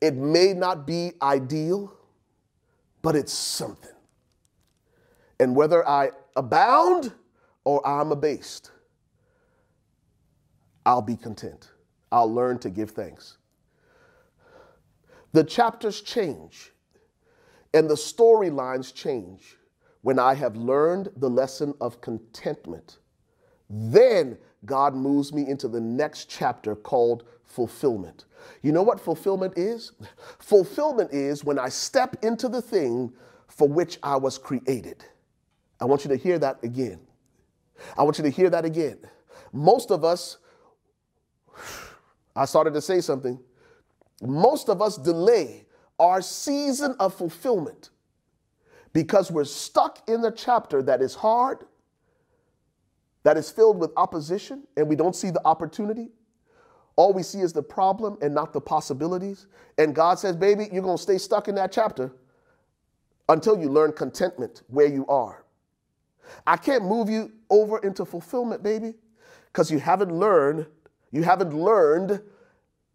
It 0.00 0.14
may 0.14 0.52
not 0.52 0.88
be 0.88 1.12
ideal, 1.22 1.92
but 3.00 3.14
it's 3.14 3.32
something. 3.32 3.94
And 5.38 5.54
whether 5.54 5.88
I 5.88 6.10
abound 6.34 7.12
or 7.64 7.86
I'm 7.86 8.10
abased, 8.10 8.72
I'll 10.84 11.00
be 11.00 11.16
content. 11.16 11.70
I'll 12.10 12.32
learn 12.32 12.58
to 12.58 12.70
give 12.70 12.90
thanks. 12.90 13.38
The 15.32 15.44
chapters 15.44 16.00
change 16.00 16.72
and 17.74 17.88
the 17.88 17.94
storylines 17.94 18.94
change 18.94 19.56
when 20.02 20.18
I 20.18 20.34
have 20.34 20.56
learned 20.56 21.10
the 21.16 21.30
lesson 21.30 21.74
of 21.80 22.00
contentment. 22.00 22.98
Then 23.70 24.36
God 24.66 24.94
moves 24.94 25.32
me 25.32 25.48
into 25.48 25.68
the 25.68 25.80
next 25.80 26.28
chapter 26.28 26.74
called 26.74 27.24
fulfillment. 27.44 28.26
You 28.62 28.72
know 28.72 28.82
what 28.82 29.00
fulfillment 29.00 29.54
is? 29.56 29.92
Fulfillment 30.38 31.12
is 31.12 31.44
when 31.44 31.58
I 31.58 31.68
step 31.68 32.16
into 32.22 32.48
the 32.48 32.60
thing 32.60 33.12
for 33.46 33.68
which 33.68 33.98
I 34.02 34.16
was 34.16 34.36
created. 34.36 35.04
I 35.80 35.84
want 35.84 36.04
you 36.04 36.08
to 36.10 36.16
hear 36.16 36.38
that 36.40 36.58
again. 36.64 37.00
I 37.96 38.02
want 38.02 38.18
you 38.18 38.24
to 38.24 38.30
hear 38.30 38.50
that 38.50 38.64
again. 38.64 38.98
Most 39.52 39.90
of 39.90 40.04
us, 40.04 40.38
I 42.36 42.46
started 42.46 42.74
to 42.74 42.80
say 42.80 43.00
something, 43.00 43.38
most 44.30 44.68
of 44.68 44.80
us 44.80 44.96
delay 44.96 45.66
our 45.98 46.22
season 46.22 46.94
of 47.00 47.14
fulfillment 47.14 47.90
because 48.92 49.30
we're 49.30 49.44
stuck 49.44 50.08
in 50.08 50.20
the 50.20 50.30
chapter 50.30 50.82
that 50.82 51.02
is 51.02 51.14
hard, 51.14 51.64
that 53.24 53.36
is 53.36 53.50
filled 53.50 53.78
with 53.78 53.90
opposition, 53.96 54.64
and 54.76 54.88
we 54.88 54.96
don't 54.96 55.16
see 55.16 55.30
the 55.30 55.40
opportunity. 55.44 56.10
All 56.96 57.12
we 57.12 57.22
see 57.22 57.40
is 57.40 57.52
the 57.52 57.62
problem 57.62 58.18
and 58.20 58.34
not 58.34 58.52
the 58.52 58.60
possibilities. 58.60 59.46
And 59.78 59.94
God 59.94 60.18
says, 60.18 60.36
baby, 60.36 60.68
you're 60.72 60.82
going 60.82 60.98
to 60.98 61.02
stay 61.02 61.18
stuck 61.18 61.48
in 61.48 61.54
that 61.54 61.72
chapter 61.72 62.12
until 63.28 63.58
you 63.58 63.68
learn 63.70 63.92
contentment 63.92 64.62
where 64.68 64.86
you 64.86 65.06
are. 65.06 65.44
I 66.46 66.56
can't 66.56 66.84
move 66.84 67.08
you 67.08 67.32
over 67.48 67.78
into 67.78 68.04
fulfillment, 68.04 68.62
baby, 68.62 68.94
because 69.46 69.70
you 69.70 69.78
haven't 69.78 70.12
learned, 70.12 70.66
you 71.10 71.22
haven't 71.22 71.54
learned 71.54 72.20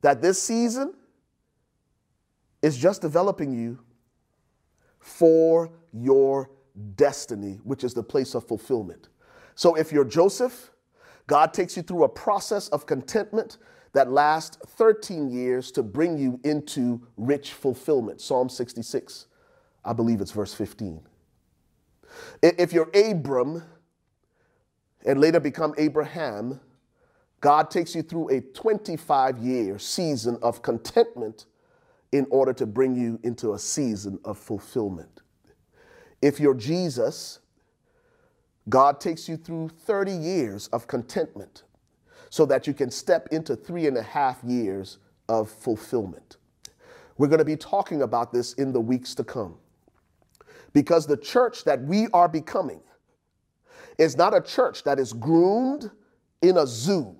that 0.01 0.21
this 0.21 0.41
season 0.41 0.93
is 2.61 2.77
just 2.77 3.01
developing 3.01 3.53
you 3.53 3.79
for 4.99 5.71
your 5.93 6.49
destiny, 6.95 7.59
which 7.63 7.83
is 7.83 7.93
the 7.93 8.03
place 8.03 8.35
of 8.35 8.47
fulfillment. 8.47 9.09
So 9.55 9.75
if 9.75 9.91
you're 9.91 10.05
Joseph, 10.05 10.71
God 11.27 11.53
takes 11.53 11.75
you 11.75 11.83
through 11.83 12.03
a 12.03 12.09
process 12.09 12.69
of 12.69 12.85
contentment 12.85 13.57
that 13.93 14.11
lasts 14.11 14.57
13 14.65 15.29
years 15.29 15.71
to 15.71 15.83
bring 15.83 16.17
you 16.17 16.39
into 16.43 17.01
rich 17.15 17.53
fulfillment. 17.53 18.21
Psalm 18.21 18.49
66, 18.49 19.27
I 19.83 19.93
believe 19.93 20.21
it's 20.21 20.31
verse 20.31 20.53
15. 20.53 21.01
If 22.41 22.73
you're 22.73 22.89
Abram 22.93 23.63
and 25.05 25.19
later 25.19 25.39
become 25.39 25.73
Abraham, 25.77 26.59
God 27.41 27.69
takes 27.69 27.95
you 27.95 28.01
through 28.01 28.29
a 28.29 28.41
25 28.41 29.37
year 29.39 29.79
season 29.79 30.37
of 30.41 30.61
contentment 30.61 31.45
in 32.11 32.25
order 32.29 32.53
to 32.53 32.65
bring 32.65 32.95
you 32.95 33.19
into 33.23 33.53
a 33.53 33.59
season 33.59 34.19
of 34.23 34.37
fulfillment. 34.37 35.21
If 36.21 36.39
you're 36.39 36.53
Jesus, 36.53 37.39
God 38.69 38.99
takes 38.99 39.29
you 39.29 39.37
through 39.37 39.69
30 39.69 40.11
years 40.11 40.67
of 40.67 40.87
contentment 40.87 41.63
so 42.29 42.45
that 42.45 42.67
you 42.67 42.73
can 42.73 42.91
step 42.91 43.27
into 43.31 43.55
three 43.55 43.87
and 43.87 43.97
a 43.97 44.01
half 44.01 44.43
years 44.43 44.97
of 45.29 45.49
fulfillment. 45.49 46.37
We're 47.17 47.27
going 47.27 47.39
to 47.39 47.45
be 47.45 47.55
talking 47.55 48.01
about 48.01 48.31
this 48.31 48.53
in 48.53 48.73
the 48.73 48.81
weeks 48.81 49.15
to 49.15 49.23
come 49.23 49.55
because 50.73 51.07
the 51.07 51.17
church 51.17 51.63
that 51.63 51.81
we 51.83 52.07
are 52.13 52.27
becoming 52.27 52.81
is 53.97 54.15
not 54.15 54.35
a 54.35 54.41
church 54.41 54.83
that 54.83 54.99
is 54.99 55.13
groomed 55.13 55.89
in 56.41 56.57
a 56.57 56.67
zoo, 56.67 57.15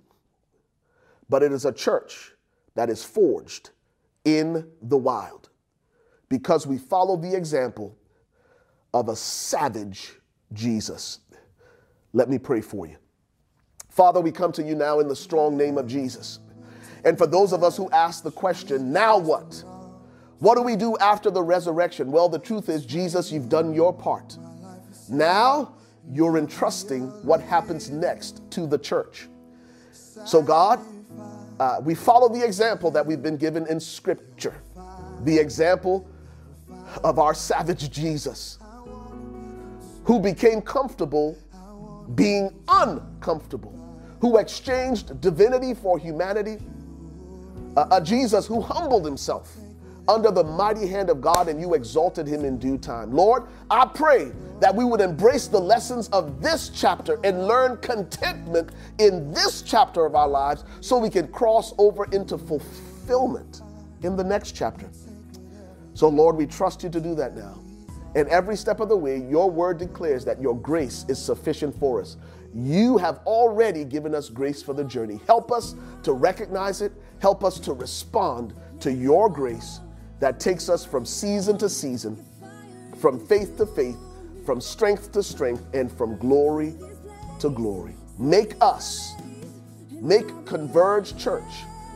but 1.29 1.41
it 1.41 1.51
is 1.51 1.65
a 1.65 1.71
church 1.71 2.33
that 2.75 2.89
is 2.89 3.03
forged 3.03 3.71
in 4.28 4.67
the 4.82 4.97
wild 4.97 5.47
because 6.28 6.67
we 6.67 6.78
follow 6.78 7.15
the 7.15 7.34
example 7.34 7.97
of 8.93 9.07
a 9.07 9.15
savage 9.15 10.15
Jesus. 10.51 11.19
Let 12.11 12.30
me 12.30 12.38
pray 12.38 12.59
for 12.59 12.86
you. 12.86 12.97
Father, 13.89 14.19
we 14.19 14.34
come 14.34 14.51
to 14.51 14.61
you 14.61 14.75
now 14.75 14.99
in 14.99 15.07
the 15.07 15.15
strong 15.15 15.55
name 15.55 15.78
of 15.78 15.88
Jesus. 15.88 16.39
And 17.05 17.17
for 17.17 17.25
those 17.25 17.53
of 17.53 17.63
us 17.63 17.78
who 17.78 17.89
ask 17.91 18.21
the 18.21 18.32
question, 18.32 18.91
now 18.91 19.17
what? 19.17 19.63
What 20.39 20.55
do 20.55 20.61
we 20.61 20.75
do 20.75 20.97
after 20.97 21.32
the 21.32 21.41
resurrection? 21.41 22.11
Well, 22.11 22.28
the 22.28 22.38
truth 22.38 22.67
is, 22.67 22.86
Jesus, 22.86 23.32
you've 23.32 23.47
done 23.47 23.73
your 23.73 23.93
part. 23.93 24.38
Now 25.09 25.73
you're 26.11 26.38
entrusting 26.38 27.07
what 27.23 27.41
happens 27.41 27.89
next 27.89 28.41
to 28.51 28.67
the 28.67 28.78
church. 28.78 29.30
So, 30.25 30.41
God, 30.41 30.80
uh, 31.60 31.80
we 31.84 31.95
follow 31.95 32.30
the 32.30 32.43
example 32.43 32.91
that 32.91 33.05
we've 33.05 33.22
been 33.22 33.38
given 33.38 33.66
in 33.68 33.80
Scripture, 33.80 34.55
the 35.24 35.38
example 35.38 36.08
of 37.03 37.20
our 37.20 37.34
savage 37.34 37.89
Jesus, 37.89 38.60
who 40.03 40.20
became 40.20 40.62
comfortable 40.62 41.38
being 42.16 42.53
uncomfortable, 42.68 43.74
who 44.22 44.38
exchanged 44.38 45.20
divinity 45.20 45.74
for 45.74 45.99
humanity, 45.99 46.58
uh, 47.76 47.88
a 47.91 48.01
Jesus 48.01 48.47
who 48.47 48.62
humbled 48.62 49.05
himself 49.05 49.55
under 50.08 50.32
the 50.32 50.43
mighty 50.43 50.88
hand 50.88 51.10
of 51.10 51.22
God 51.22 51.47
and 51.47 51.60
you 51.60 51.74
exalted 51.74 52.28
him 52.28 52.45
in 52.45 52.58
due 52.58 52.78
time. 52.78 53.12
Lord, 53.12 53.43
I 53.70 53.86
pray 53.86 54.32
that 54.60 54.74
we 54.74 54.86
would 54.86 55.01
embrace 55.01 55.47
the 55.47 55.60
lessons 55.60 56.08
of 56.10 56.41
this 56.41 56.70
chapter 56.70 57.20
and 57.24 57.47
learn 57.47 57.78
contentment 57.78 58.72
in 58.99 59.32
this 59.34 59.62
chapter 59.62 60.05
of 60.05 60.16
our 60.16 60.28
lives 60.28 60.64
so 60.82 60.97
we 60.97 61.10
can 61.10 61.28
cross 61.28 61.74
over 61.78 62.05
into 62.12 62.38
fulfillment 62.38 63.62
in 64.03 64.16
the 64.16 64.24
next 64.24 64.53
chapter. 64.53 64.89
So, 65.93 66.08
Lord, 66.08 66.36
we 66.36 66.45
trust 66.45 66.84
you 66.84 66.89
to 66.89 67.01
do 67.01 67.16
that 67.16 67.36
now. 67.36 67.60
And 68.16 68.28
every 68.30 68.55
step 68.55 68.80
of 68.80 68.89
the 68.89 68.97
way, 68.97 69.18
your 69.18 69.49
word 69.49 69.78
declares 69.78 70.24
that 70.26 70.41
your 70.41 70.55
grace 70.55 71.05
is 71.08 71.24
sufficient 71.24 71.78
for 71.80 72.01
us. 72.01 72.18
You 72.53 72.97
have 72.97 73.20
already 73.26 73.84
given 73.84 74.16
us 74.16 74.30
grace 74.30 74.64
for 74.64 74.74
the 74.74 74.84
journey. 74.84 75.20
Help 75.28 75.51
us 75.51 75.76
to 76.03 76.14
recognize 76.14 76.82
it, 76.82 76.93
help 77.20 77.43
us 77.43 77.60
to 77.60 77.74
respond 77.74 78.53
to 78.80 78.91
your 78.91 79.30
grace 79.30 79.82
that 80.20 80.39
takes 80.39 80.70
us 80.70 80.86
from 80.86 81.05
season 81.05 81.57
to 81.57 81.70
season, 81.70 82.24
from 82.99 83.20
faith 83.28 83.57
to 83.57 83.65
faith, 83.65 83.97
from 84.45 84.61
strength 84.61 85.11
to 85.11 85.22
strength, 85.22 85.63
and 85.74 85.91
from 85.91 86.18
glory 86.18 86.74
to 87.39 87.49
glory. 87.49 87.95
Make 88.18 88.55
us, 88.61 89.13
make 89.91 90.45
Converge 90.45 91.15
Church 91.18 91.43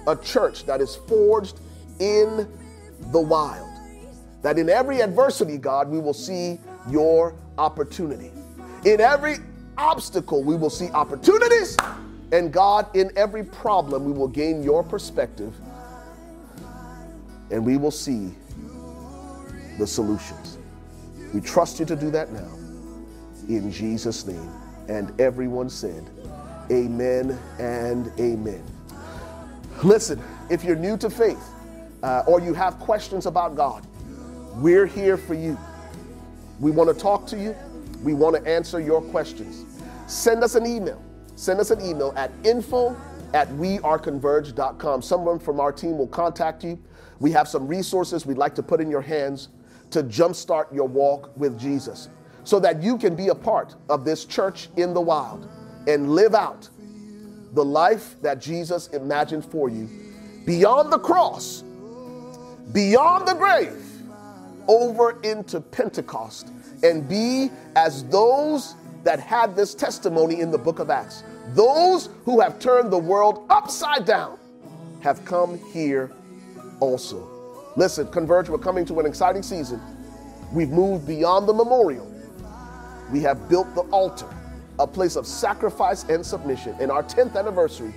a 0.07 0.15
church 0.15 0.65
that 0.65 0.81
is 0.81 0.95
forged 0.95 1.59
in 1.99 2.47
the 3.11 3.19
wild. 3.19 3.69
That 4.41 4.57
in 4.57 4.69
every 4.69 5.01
adversity, 5.01 5.57
God, 5.57 5.89
we 5.89 5.99
will 5.99 6.13
see 6.13 6.59
your 6.89 7.35
opportunity. 7.57 8.31
In 8.85 8.99
every 8.99 9.35
obstacle, 9.77 10.43
we 10.43 10.55
will 10.55 10.69
see 10.69 10.89
opportunities. 10.91 11.77
And 12.31 12.51
God, 12.51 12.87
in 12.95 13.11
every 13.15 13.43
problem, 13.43 14.05
we 14.05 14.11
will 14.11 14.27
gain 14.27 14.63
your 14.63 14.83
perspective 14.83 15.53
and 17.51 17.65
we 17.65 17.77
will 17.77 17.91
see 17.91 18.31
the 19.77 19.85
solutions. 19.85 20.57
We 21.33 21.41
trust 21.41 21.79
you 21.79 21.85
to 21.85 21.95
do 21.95 22.09
that 22.11 22.31
now. 22.31 22.49
In 23.47 23.71
Jesus' 23.71 24.25
name. 24.25 24.49
And 24.87 25.19
everyone 25.19 25.69
said, 25.69 26.09
Amen 26.71 27.37
and 27.59 28.11
Amen. 28.19 28.63
Listen, 29.83 30.21
if 30.49 30.63
you're 30.63 30.75
new 30.75 30.97
to 30.97 31.09
faith 31.09 31.43
uh, 32.03 32.23
or 32.27 32.39
you 32.39 32.53
have 32.53 32.79
questions 32.79 33.25
about 33.25 33.55
God, 33.55 33.85
we're 34.55 34.85
here 34.85 35.17
for 35.17 35.33
you. 35.33 35.57
We 36.59 36.71
want 36.71 36.95
to 36.95 37.01
talk 37.01 37.25
to 37.27 37.37
you. 37.37 37.55
We 38.03 38.13
want 38.13 38.35
to 38.35 38.49
answer 38.49 38.79
your 38.79 39.01
questions. 39.01 39.65
Send 40.07 40.43
us 40.43 40.55
an 40.55 40.65
email. 40.65 41.01
Send 41.35 41.59
us 41.59 41.71
an 41.71 41.81
email 41.81 42.13
at 42.15 42.31
info 42.43 42.95
at 43.33 43.47
weareconverge.com. 43.49 45.01
Someone 45.01 45.39
from 45.39 45.59
our 45.59 45.71
team 45.71 45.97
will 45.97 46.07
contact 46.07 46.63
you. 46.63 46.77
We 47.21 47.31
have 47.31 47.47
some 47.47 47.67
resources 47.67 48.25
we'd 48.25 48.39
like 48.39 48.55
to 48.55 48.63
put 48.63 48.81
in 48.81 48.89
your 48.89 49.01
hands 49.01 49.49
to 49.91 50.01
jumpstart 50.01 50.73
your 50.73 50.87
walk 50.87 51.31
with 51.37 51.57
Jesus 51.57 52.09
so 52.43 52.59
that 52.59 52.81
you 52.81 52.97
can 52.97 53.15
be 53.15 53.27
a 53.27 53.35
part 53.35 53.75
of 53.89 54.03
this 54.03 54.25
church 54.25 54.69
in 54.75 54.95
the 54.95 55.01
wild 55.01 55.47
and 55.87 56.09
live 56.15 56.33
out 56.33 56.67
the 57.53 57.63
life 57.63 58.15
that 58.23 58.41
Jesus 58.41 58.87
imagined 58.87 59.45
for 59.45 59.69
you 59.69 59.87
beyond 60.47 60.91
the 60.91 60.97
cross, 60.97 61.63
beyond 62.71 63.27
the 63.27 63.35
grave, 63.35 63.85
over 64.67 65.21
into 65.21 65.61
Pentecost 65.61 66.47
and 66.81 67.07
be 67.07 67.51
as 67.75 68.03
those 68.05 68.75
that 69.03 69.19
had 69.19 69.55
this 69.55 69.75
testimony 69.75 70.39
in 70.39 70.49
the 70.49 70.57
book 70.57 70.79
of 70.79 70.89
Acts. 70.89 71.23
Those 71.49 72.09
who 72.25 72.39
have 72.39 72.57
turned 72.57 72.91
the 72.91 72.97
world 72.97 73.45
upside 73.51 74.05
down 74.05 74.39
have 75.01 75.23
come 75.25 75.59
here 75.71 76.11
also. 76.81 77.29
Listen, 77.77 78.07
Converge, 78.11 78.49
we're 78.49 78.57
coming 78.57 78.83
to 78.85 78.99
an 78.99 79.05
exciting 79.05 79.41
season. 79.41 79.79
We've 80.51 80.69
moved 80.69 81.07
beyond 81.07 81.47
the 81.47 81.53
memorial. 81.53 82.11
We 83.11 83.21
have 83.21 83.47
built 83.47 83.73
the 83.73 83.81
altar, 83.83 84.27
a 84.79 84.85
place 84.85 85.15
of 85.15 85.25
sacrifice 85.25 86.03
and 86.03 86.25
submission. 86.25 86.75
And 86.81 86.91
our 86.91 87.03
10th 87.03 87.37
anniversary 87.37 87.93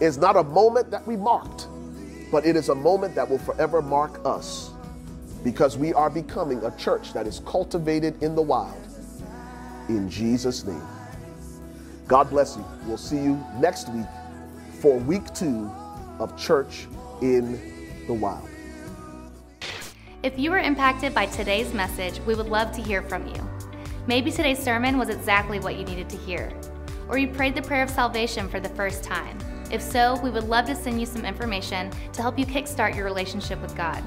is 0.00 0.16
not 0.16 0.36
a 0.36 0.44
moment 0.44 0.90
that 0.90 1.06
we 1.06 1.16
marked, 1.16 1.66
but 2.32 2.46
it 2.46 2.56
is 2.56 2.70
a 2.70 2.74
moment 2.74 3.14
that 3.16 3.28
will 3.28 3.38
forever 3.38 3.82
mark 3.82 4.20
us 4.24 4.70
because 5.42 5.76
we 5.76 5.92
are 5.92 6.08
becoming 6.08 6.64
a 6.64 6.74
church 6.78 7.12
that 7.12 7.26
is 7.26 7.40
cultivated 7.40 8.22
in 8.22 8.34
the 8.34 8.42
wild. 8.42 8.80
In 9.90 10.08
Jesus' 10.08 10.64
name. 10.64 10.82
God 12.08 12.30
bless 12.30 12.56
you. 12.56 12.64
We'll 12.86 12.96
see 12.96 13.16
you 13.16 13.42
next 13.58 13.90
week 13.90 14.06
for 14.80 14.98
week 15.00 15.32
two 15.34 15.70
of 16.18 16.36
Church 16.38 16.86
in 17.20 17.73
the 18.06 18.14
Wild. 18.14 18.48
If 20.22 20.38
you 20.38 20.50
were 20.50 20.58
impacted 20.58 21.14
by 21.14 21.26
today's 21.26 21.74
message, 21.74 22.18
we 22.20 22.34
would 22.34 22.48
love 22.48 22.72
to 22.72 22.82
hear 22.82 23.02
from 23.02 23.26
you. 23.26 23.48
Maybe 24.06 24.30
today's 24.30 24.58
sermon 24.58 24.98
was 24.98 25.08
exactly 25.08 25.60
what 25.60 25.76
you 25.76 25.84
needed 25.84 26.08
to 26.10 26.16
hear, 26.16 26.52
or 27.08 27.18
you 27.18 27.28
prayed 27.28 27.54
the 27.54 27.62
prayer 27.62 27.82
of 27.82 27.90
salvation 27.90 28.48
for 28.48 28.60
the 28.60 28.68
first 28.70 29.02
time. 29.02 29.38
If 29.70 29.82
so, 29.82 30.18
we 30.22 30.30
would 30.30 30.44
love 30.44 30.66
to 30.66 30.76
send 30.76 31.00
you 31.00 31.06
some 31.06 31.24
information 31.24 31.90
to 32.12 32.22
help 32.22 32.38
you 32.38 32.46
kickstart 32.46 32.94
your 32.94 33.04
relationship 33.04 33.60
with 33.60 33.76
God. 33.76 34.02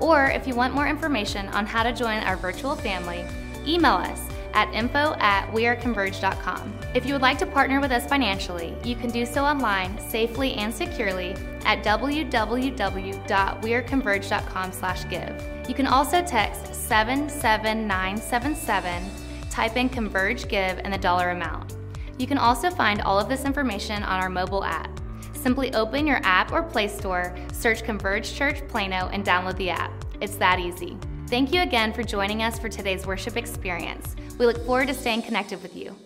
Or 0.00 0.26
if 0.26 0.46
you 0.46 0.54
want 0.54 0.74
more 0.74 0.88
information 0.88 1.48
on 1.48 1.64
how 1.64 1.82
to 1.82 1.92
join 1.92 2.18
our 2.22 2.36
virtual 2.36 2.76
family, 2.76 3.24
email 3.66 3.94
us 3.94 4.25
at 4.56 4.74
info 4.74 5.14
at 5.20 5.48
weareconverge.com. 5.52 6.74
If 6.94 7.06
you 7.06 7.12
would 7.12 7.22
like 7.22 7.38
to 7.38 7.46
partner 7.46 7.80
with 7.80 7.92
us 7.92 8.06
financially, 8.06 8.74
you 8.82 8.96
can 8.96 9.10
do 9.10 9.24
so 9.26 9.44
online 9.44 10.00
safely 10.08 10.54
and 10.54 10.74
securely 10.74 11.36
at 11.66 11.84
www.weareconverge.com 11.84 14.72
slash 14.72 15.08
give. 15.08 15.48
You 15.68 15.74
can 15.74 15.86
also 15.86 16.24
text 16.24 16.74
77977, 16.74 19.10
type 19.50 19.76
in 19.76 19.90
Converge 19.90 20.48
Give 20.48 20.78
and 20.78 20.92
the 20.92 20.98
dollar 20.98 21.30
amount. 21.30 21.76
You 22.18 22.26
can 22.26 22.38
also 22.38 22.70
find 22.70 23.02
all 23.02 23.20
of 23.20 23.28
this 23.28 23.44
information 23.44 24.02
on 24.02 24.20
our 24.20 24.30
mobile 24.30 24.64
app. 24.64 24.88
Simply 25.34 25.74
open 25.74 26.06
your 26.06 26.20
app 26.22 26.50
or 26.50 26.62
Play 26.62 26.88
Store, 26.88 27.36
search 27.52 27.84
Converge 27.84 28.32
Church 28.32 28.66
Plano, 28.68 29.10
and 29.12 29.22
download 29.22 29.58
the 29.58 29.68
app. 29.68 29.92
It's 30.20 30.36
that 30.36 30.58
easy. 30.58 30.96
Thank 31.28 31.52
you 31.52 31.62
again 31.62 31.92
for 31.92 32.04
joining 32.04 32.44
us 32.44 32.56
for 32.56 32.68
today's 32.68 33.04
worship 33.04 33.36
experience. 33.36 34.14
We 34.38 34.46
look 34.46 34.64
forward 34.64 34.86
to 34.86 34.94
staying 34.94 35.22
connected 35.22 35.60
with 35.60 35.74
you. 35.74 35.96